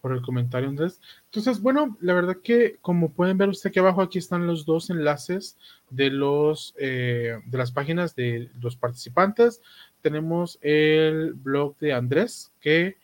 por 0.00 0.12
el 0.12 0.22
comentario, 0.22 0.70
Andrés. 0.70 1.02
Entonces, 1.26 1.60
bueno, 1.60 1.98
la 2.00 2.14
verdad 2.14 2.38
que 2.42 2.78
como 2.80 3.12
pueden 3.12 3.36
ver 3.36 3.50
usted 3.50 3.68
aquí 3.68 3.78
abajo, 3.78 4.00
aquí 4.00 4.16
están 4.16 4.46
los 4.46 4.64
dos 4.64 4.88
enlaces 4.88 5.58
de 5.90 6.08
los 6.08 6.74
eh, 6.78 7.38
de 7.44 7.58
las 7.58 7.70
páginas 7.70 8.16
de 8.16 8.50
los 8.58 8.74
participantes. 8.74 9.60
Tenemos 10.00 10.58
el 10.62 11.34
blog 11.34 11.76
de 11.76 11.92
Andrés, 11.92 12.54
que 12.62 12.96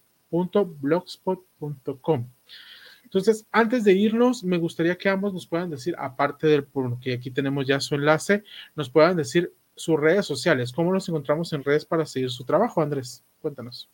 Entonces, 3.05 3.47
antes 3.53 3.85
de 3.85 3.93
irnos, 3.93 4.45
me 4.45 4.59
gustaría 4.59 4.99
que 4.99 5.09
ambos 5.09 5.33
nos 5.33 5.47
puedan 5.47 5.71
decir, 5.71 5.95
aparte 5.99 6.47
del 6.47 6.67
que 7.01 7.15
aquí 7.15 7.31
tenemos 7.31 7.67
ya 7.67 7.81
su 7.81 7.95
enlace, 7.95 8.43
nos 8.75 8.91
puedan 8.91 9.17
decir 9.17 9.55
sus 9.75 9.99
redes 9.99 10.27
sociales. 10.27 10.73
¿Cómo 10.73 10.93
nos 10.93 11.09
encontramos 11.09 11.53
en 11.53 11.63
redes 11.63 11.85
para 11.85 12.05
seguir 12.07 12.31
su 12.31 12.45
trabajo, 12.45 12.83
Andrés? 12.83 13.25
Cuéntanos. 13.41 13.89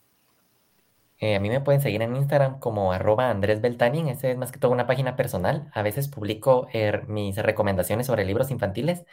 Eh, 1.22 1.36
a 1.36 1.40
mí 1.40 1.48
me 1.48 1.60
pueden 1.60 1.80
seguir 1.80 2.02
en 2.02 2.16
Instagram 2.16 2.58
como 2.58 2.92
arroba 2.92 3.30
Andrés 3.30 3.60
Beltanin, 3.60 4.08
ese 4.08 4.32
es 4.32 4.36
más 4.36 4.50
que 4.50 4.58
todo 4.58 4.72
una 4.72 4.88
página 4.88 5.14
personal. 5.14 5.70
A 5.72 5.82
veces 5.82 6.08
publico 6.08 6.66
er, 6.72 7.06
mis 7.06 7.36
recomendaciones 7.36 8.08
sobre 8.08 8.24
libros 8.24 8.50
infantiles 8.50 9.04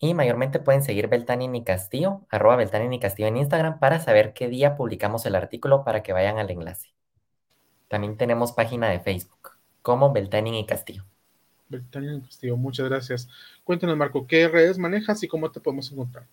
y 0.00 0.14
mayormente 0.14 0.58
pueden 0.58 0.82
seguir 0.82 1.06
Beltanin 1.06 1.54
y 1.54 1.62
Castillo, 1.62 2.26
arroba 2.30 2.56
Beltanin 2.56 2.92
y 2.92 2.98
Castillo 2.98 3.28
en 3.28 3.36
Instagram 3.36 3.78
para 3.78 4.00
saber 4.00 4.32
qué 4.32 4.48
día 4.48 4.74
publicamos 4.74 5.24
el 5.24 5.36
artículo 5.36 5.84
para 5.84 6.02
que 6.02 6.12
vayan 6.12 6.38
al 6.38 6.50
enlace. 6.50 6.90
También 7.86 8.16
tenemos 8.16 8.50
página 8.50 8.88
de 8.90 8.98
Facebook 8.98 9.52
como 9.82 10.12
Beltanin 10.12 10.54
y 10.54 10.66
Castillo. 10.66 11.04
Beltanin 11.68 12.16
y 12.16 12.20
Castillo, 12.22 12.56
muchas 12.56 12.88
gracias. 12.88 13.28
Cuéntanos, 13.62 13.96
Marco, 13.96 14.26
¿qué 14.26 14.48
redes 14.48 14.78
manejas 14.78 15.22
y 15.22 15.28
cómo 15.28 15.48
te 15.52 15.60
podemos 15.60 15.92
encontrar? 15.92 16.26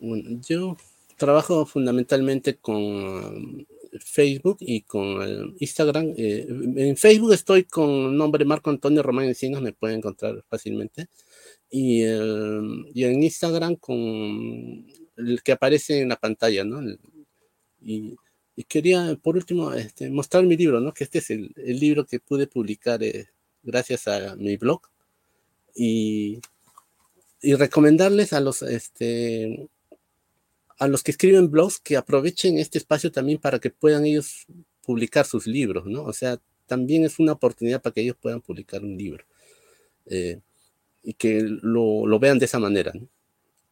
yo 0.00 0.76
trabajo 1.18 1.66
fundamentalmente 1.66 2.56
con 2.56 3.66
Facebook 4.00 4.58
y 4.60 4.82
con 4.82 5.54
Instagram. 5.58 6.14
Eh, 6.16 6.46
en 6.76 6.96
Facebook 6.96 7.32
estoy 7.32 7.64
con 7.64 8.16
nombre 8.16 8.44
Marco 8.44 8.70
Antonio 8.70 9.02
Román 9.02 9.26
Encinas, 9.26 9.62
me 9.62 9.72
pueden 9.72 9.98
encontrar 9.98 10.44
fácilmente. 10.48 11.08
Y, 11.70 12.02
y, 12.02 13.04
en 13.04 13.22
Instagram 13.22 13.76
con 13.76 13.96
el 15.16 15.42
que 15.44 15.52
aparece 15.52 16.00
en 16.00 16.08
la 16.08 16.16
pantalla, 16.16 16.64
¿no? 16.64 16.80
Y, 17.82 18.16
quería, 18.68 19.16
por 19.22 19.36
último, 19.36 19.72
este, 19.72 20.10
mostrar 20.10 20.44
mi 20.44 20.56
libro, 20.56 20.80
¿no? 20.80 20.92
Que 20.92 21.04
este 21.04 21.18
es 21.18 21.30
el, 21.30 21.52
el 21.56 21.78
libro 21.78 22.06
que 22.06 22.20
pude 22.20 22.46
publicar 22.46 23.02
eh, 23.02 23.28
gracias 23.62 24.08
a 24.08 24.36
mi 24.36 24.56
blog. 24.56 24.82
Y, 25.74 26.40
y 27.40 27.54
recomendarles 27.54 28.32
a 28.32 28.40
los, 28.40 28.62
este, 28.62 29.68
a 30.78 30.88
los 30.88 31.02
que 31.02 31.10
escriben 31.10 31.50
blogs 31.50 31.80
que 31.80 31.96
aprovechen 31.96 32.58
este 32.58 32.78
espacio 32.78 33.10
también 33.10 33.38
para 33.38 33.58
que 33.58 33.70
puedan 33.70 34.06
ellos 34.06 34.46
publicar 34.82 35.26
sus 35.26 35.46
libros, 35.46 35.86
¿no? 35.86 36.04
O 36.04 36.12
sea, 36.12 36.40
también 36.66 37.04
es 37.04 37.18
una 37.18 37.32
oportunidad 37.32 37.82
para 37.82 37.92
que 37.92 38.02
ellos 38.02 38.16
puedan 38.20 38.40
publicar 38.40 38.82
un 38.82 38.96
libro 38.96 39.24
eh, 40.06 40.40
y 41.02 41.14
que 41.14 41.42
lo, 41.42 42.06
lo, 42.06 42.18
vean 42.18 42.38
de 42.38 42.44
esa 42.44 42.58
manera, 42.58 42.92
¿no? 42.94 43.08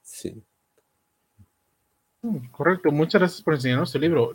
Sí. 0.03 0.43
Mm, 2.27 2.49
correcto, 2.51 2.91
muchas 2.91 3.21
gracias 3.21 3.43
por 3.43 3.55
enseñarnos 3.55 3.93
tu 3.93 4.01
libro. 4.01 4.33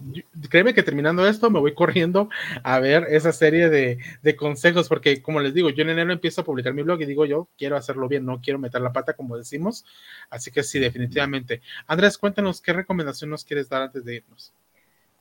Créeme 0.49 0.73
que 0.73 0.82
terminando 0.82 1.27
esto 1.27 1.49
me 1.49 1.60
voy 1.60 1.73
corriendo 1.73 2.30
a 2.63 2.80
ver 2.80 3.06
esa 3.10 3.34
serie 3.34 3.69
de, 3.69 3.97
de, 4.21 4.36
consejos, 4.38 4.88
porque 4.88 5.21
como 5.21 5.41
les 5.41 5.54
digo, 5.54 5.69
yo 5.69 5.84
en 5.84 5.89
enero 5.89 6.13
empiezo 6.13 6.39
a 6.41 6.45
publicar 6.45 6.73
mi 6.73 6.84
blog 6.84 7.01
y 7.01 7.06
digo 7.06 7.25
yo 7.25 7.49
quiero 7.58 7.75
hacerlo 7.75 8.08
bien, 8.08 8.25
no 8.25 8.39
quiero 8.39 8.60
meter 8.60 8.80
la 8.82 8.93
pata 8.93 9.13
como 9.13 9.36
decimos. 9.38 9.84
Así 10.30 10.51
que 10.51 10.63
sí, 10.63 10.80
definitivamente. 10.80 11.62
Andrés, 11.86 12.17
cuéntanos 12.17 12.62
qué 12.62 12.71
recomendación 12.71 13.30
nos 13.30 13.43
quieres 13.43 13.67
dar 13.67 13.82
antes 13.82 14.06
de 14.06 14.15
irnos. 14.15 14.54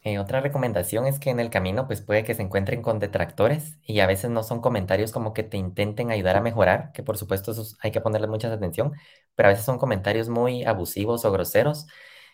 Eh, 0.02 0.18
otra 0.18 0.40
recomendación 0.40 1.06
es 1.06 1.18
que 1.18 1.30
en 1.30 1.40
el 1.40 1.50
camino 1.50 1.86
pues 1.86 2.00
puede 2.02 2.24
que 2.24 2.34
se 2.34 2.42
encuentren 2.42 2.82
con 2.82 3.00
detractores 3.00 3.76
y 3.84 4.00
a 4.00 4.06
veces 4.06 4.30
no 4.30 4.42
son 4.44 4.60
comentarios 4.60 5.12
como 5.12 5.34
que 5.34 5.42
te 5.42 5.56
intenten 5.58 6.10
ayudar 6.10 6.36
a 6.36 6.40
mejorar, 6.40 6.92
que 6.92 7.02
por 7.02 7.18
supuesto 7.18 7.52
hay 7.80 7.90
que 7.90 8.00
ponerle 8.00 8.28
mucha 8.28 8.52
atención, 8.52 8.92
pero 9.34 9.48
a 9.48 9.52
veces 9.52 9.66
son 9.66 9.78
comentarios 9.78 10.28
muy 10.28 10.64
abusivos 10.64 11.24
o 11.24 11.32
groseros 11.32 11.86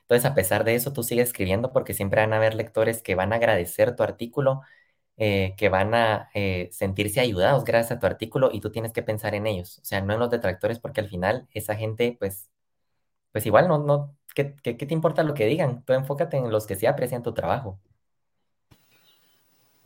entonces, 0.09 0.31
a 0.31 0.35
pesar 0.37 0.62
de 0.62 0.77
eso, 0.77 0.92
tú 0.92 1.03
sigues 1.03 1.29
escribiendo 1.29 1.73
porque 1.73 1.92
siempre 1.92 2.21
van 2.21 2.33
a 2.33 2.37
haber 2.37 2.55
lectores 2.55 3.03
que 3.03 3.16
van 3.16 3.33
a 3.33 3.37
agradecer 3.37 3.97
tu 3.97 4.05
artículo, 4.05 4.62
eh, 5.16 5.55
que 5.57 5.69
van 5.69 5.95
a 5.95 6.31
eh, 6.35 6.69
sentirse 6.73 7.19
ayudados 7.21 7.64
gracias 7.64 7.97
a 7.97 8.01
tu 8.01 8.07
artículo 8.07 8.51
y 8.53 8.61
tú 8.61 8.71
tienes 8.71 8.92
que 8.92 9.03
pensar 9.03 9.35
en 9.35 9.47
ellos, 9.49 9.81
o 9.81 9.85
sea, 9.85 10.01
no 10.03 10.14
en 10.14 10.21
los 10.21 10.31
detractores 10.31 10.79
porque 10.79 11.01
al 11.01 11.09
final 11.09 11.49
esa 11.55 11.75
gente, 11.75 12.16
pues, 12.21 12.51
pues 13.33 13.47
igual 13.47 13.69
no, 13.69 13.79
no, 13.79 14.16
¿qué, 14.35 14.55
qué, 14.62 14.77
qué 14.77 14.87
te 14.87 14.95
importa 14.95 15.25
lo 15.25 15.35
que 15.35 15.47
digan? 15.47 15.85
Tú 15.85 15.92
enfócate 15.95 16.37
en 16.37 16.53
los 16.53 16.66
que 16.66 16.77
sí 16.77 16.87
aprecian 16.87 17.23
tu 17.25 17.35
trabajo. 17.35 17.81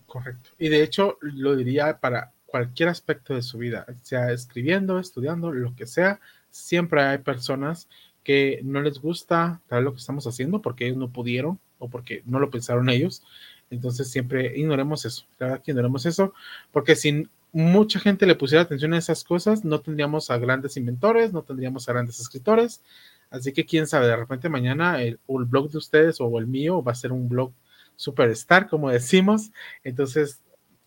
Correcto. 0.06 0.50
Y 0.58 0.68
de 0.68 0.82
hecho, 0.82 1.16
lo 1.22 1.56
diría 1.56 1.98
para 2.00 2.32
cualquier 2.46 2.90
aspecto 2.90 3.34
de 3.34 3.42
su 3.42 3.58
vida, 3.58 3.86
sea 4.02 4.32
escribiendo, 4.32 4.98
estudiando, 4.98 5.52
lo 5.52 5.74
que 5.74 5.86
sea, 5.86 6.20
siempre 6.50 7.02
hay 7.02 7.18
personas 7.18 7.88
que 8.24 8.60
no 8.62 8.82
les 8.82 8.98
gusta 9.00 9.60
tal 9.68 9.84
lo 9.84 9.92
que 9.92 9.98
estamos 9.98 10.26
haciendo 10.26 10.60
porque 10.60 10.86
ellos 10.86 10.98
no 10.98 11.10
pudieron 11.10 11.58
o 11.78 11.88
porque 11.88 12.22
no 12.26 12.38
lo 12.38 12.50
pensaron 12.50 12.90
ellos. 12.90 13.22
Entonces 13.70 14.10
siempre 14.10 14.58
ignoremos 14.58 15.04
eso, 15.04 15.26
claro 15.38 15.62
que 15.62 15.70
ignoremos 15.70 16.04
eso, 16.04 16.34
porque 16.72 16.96
si 16.96 17.28
mucha 17.52 18.00
gente 18.00 18.26
le 18.26 18.34
pusiera 18.34 18.62
atención 18.62 18.94
a 18.94 18.98
esas 18.98 19.24
cosas, 19.24 19.64
no 19.64 19.80
tendríamos 19.80 20.30
a 20.30 20.38
grandes 20.38 20.76
inventores, 20.76 21.32
no 21.32 21.42
tendríamos 21.42 21.88
a 21.88 21.92
grandes 21.92 22.20
escritores. 22.20 22.82
Así 23.30 23.52
que 23.52 23.64
quién 23.64 23.86
sabe, 23.86 24.08
de 24.08 24.16
repente 24.16 24.48
mañana 24.48 25.02
el 25.02 25.18
blog 25.26 25.70
de 25.70 25.78
ustedes 25.78 26.20
o 26.20 26.38
el 26.38 26.48
mío 26.48 26.82
va 26.82 26.92
a 26.92 26.96
ser 26.96 27.12
un 27.12 27.28
blog 27.28 27.52
superstar, 27.94 28.68
como 28.68 28.90
decimos. 28.90 29.52
Entonces 29.84 30.40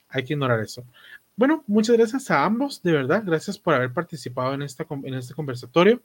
hay 0.10 0.26
que 0.26 0.34
ignorar 0.34 0.60
eso. 0.60 0.84
Bueno, 1.36 1.63
muchas 1.65 1.98
gracias 1.98 2.30
a 2.30 2.46
ambos, 2.46 2.84
de 2.84 2.91
verdad, 2.91 3.24
gracias 3.26 3.58
por 3.58 3.74
haber 3.74 3.91
participado 3.91 4.54
en, 4.54 4.62
esta, 4.62 4.86
en 4.89 5.15
este 5.15 5.34
conversatorio. 5.34 6.00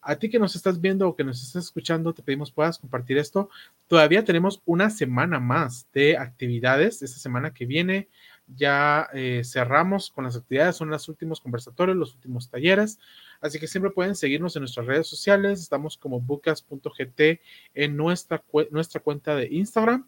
A 0.00 0.14
ti 0.14 0.30
que 0.30 0.38
nos 0.38 0.54
estás 0.54 0.80
viendo 0.80 1.08
o 1.08 1.16
que 1.16 1.24
nos 1.24 1.42
estás 1.42 1.64
escuchando, 1.64 2.14
te 2.14 2.22
pedimos 2.22 2.52
puedas 2.52 2.78
compartir 2.78 3.18
esto. 3.18 3.50
Todavía 3.88 4.24
tenemos 4.24 4.62
una 4.64 4.88
semana 4.88 5.40
más 5.40 5.88
de 5.92 6.16
actividades. 6.16 7.02
Esta 7.02 7.18
semana 7.18 7.52
que 7.52 7.66
viene 7.66 8.08
ya 8.46 9.08
eh, 9.12 9.42
cerramos 9.44 10.10
con 10.10 10.24
las 10.24 10.36
actividades, 10.36 10.76
son 10.76 10.90
los 10.90 11.08
últimos 11.08 11.40
conversatorios, 11.40 11.96
los 11.96 12.14
últimos 12.14 12.48
talleres. 12.48 13.00
Así 13.40 13.58
que 13.58 13.66
siempre 13.66 13.90
pueden 13.90 14.14
seguirnos 14.14 14.54
en 14.54 14.60
nuestras 14.60 14.86
redes 14.86 15.08
sociales. 15.08 15.60
Estamos 15.60 15.96
como 15.96 16.20
bucas.gt 16.20 17.40
en 17.74 17.96
nuestra, 17.96 18.44
nuestra 18.70 19.00
cuenta 19.00 19.34
de 19.34 19.48
Instagram. 19.50 20.06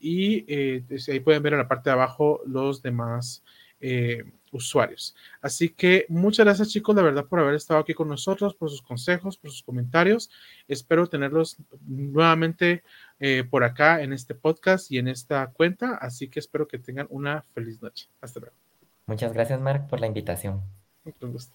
Y 0.00 0.44
eh, 0.52 0.82
ahí 1.08 1.20
pueden 1.20 1.44
ver 1.44 1.52
en 1.52 1.60
la 1.60 1.68
parte 1.68 1.90
de 1.90 1.94
abajo 1.94 2.40
los 2.44 2.82
demás 2.82 3.44
eh, 3.80 4.24
usuarios. 4.52 5.14
Así 5.40 5.68
que 5.68 6.06
muchas 6.08 6.44
gracias 6.44 6.68
chicos, 6.68 6.94
de 6.96 7.02
verdad, 7.02 7.26
por 7.26 7.40
haber 7.40 7.54
estado 7.54 7.80
aquí 7.80 7.94
con 7.94 8.08
nosotros, 8.08 8.54
por 8.54 8.70
sus 8.70 8.82
consejos, 8.82 9.38
por 9.38 9.50
sus 9.50 9.62
comentarios. 9.62 10.30
Espero 10.68 11.08
tenerlos 11.08 11.56
nuevamente 11.86 12.82
eh, 13.18 13.44
por 13.48 13.64
acá 13.64 14.02
en 14.02 14.12
este 14.12 14.34
podcast 14.34 14.90
y 14.90 14.98
en 14.98 15.08
esta 15.08 15.46
cuenta. 15.48 15.94
Así 15.96 16.28
que 16.28 16.40
espero 16.40 16.66
que 16.66 16.78
tengan 16.78 17.06
una 17.10 17.42
feliz 17.54 17.80
noche. 17.80 18.08
Hasta 18.20 18.40
luego. 18.40 18.56
Muchas 19.06 19.32
gracias, 19.32 19.60
Mark, 19.60 19.88
por 19.88 20.00
la 20.00 20.06
invitación. 20.06 20.62
Un 21.20 21.32
gusto. 21.32 21.54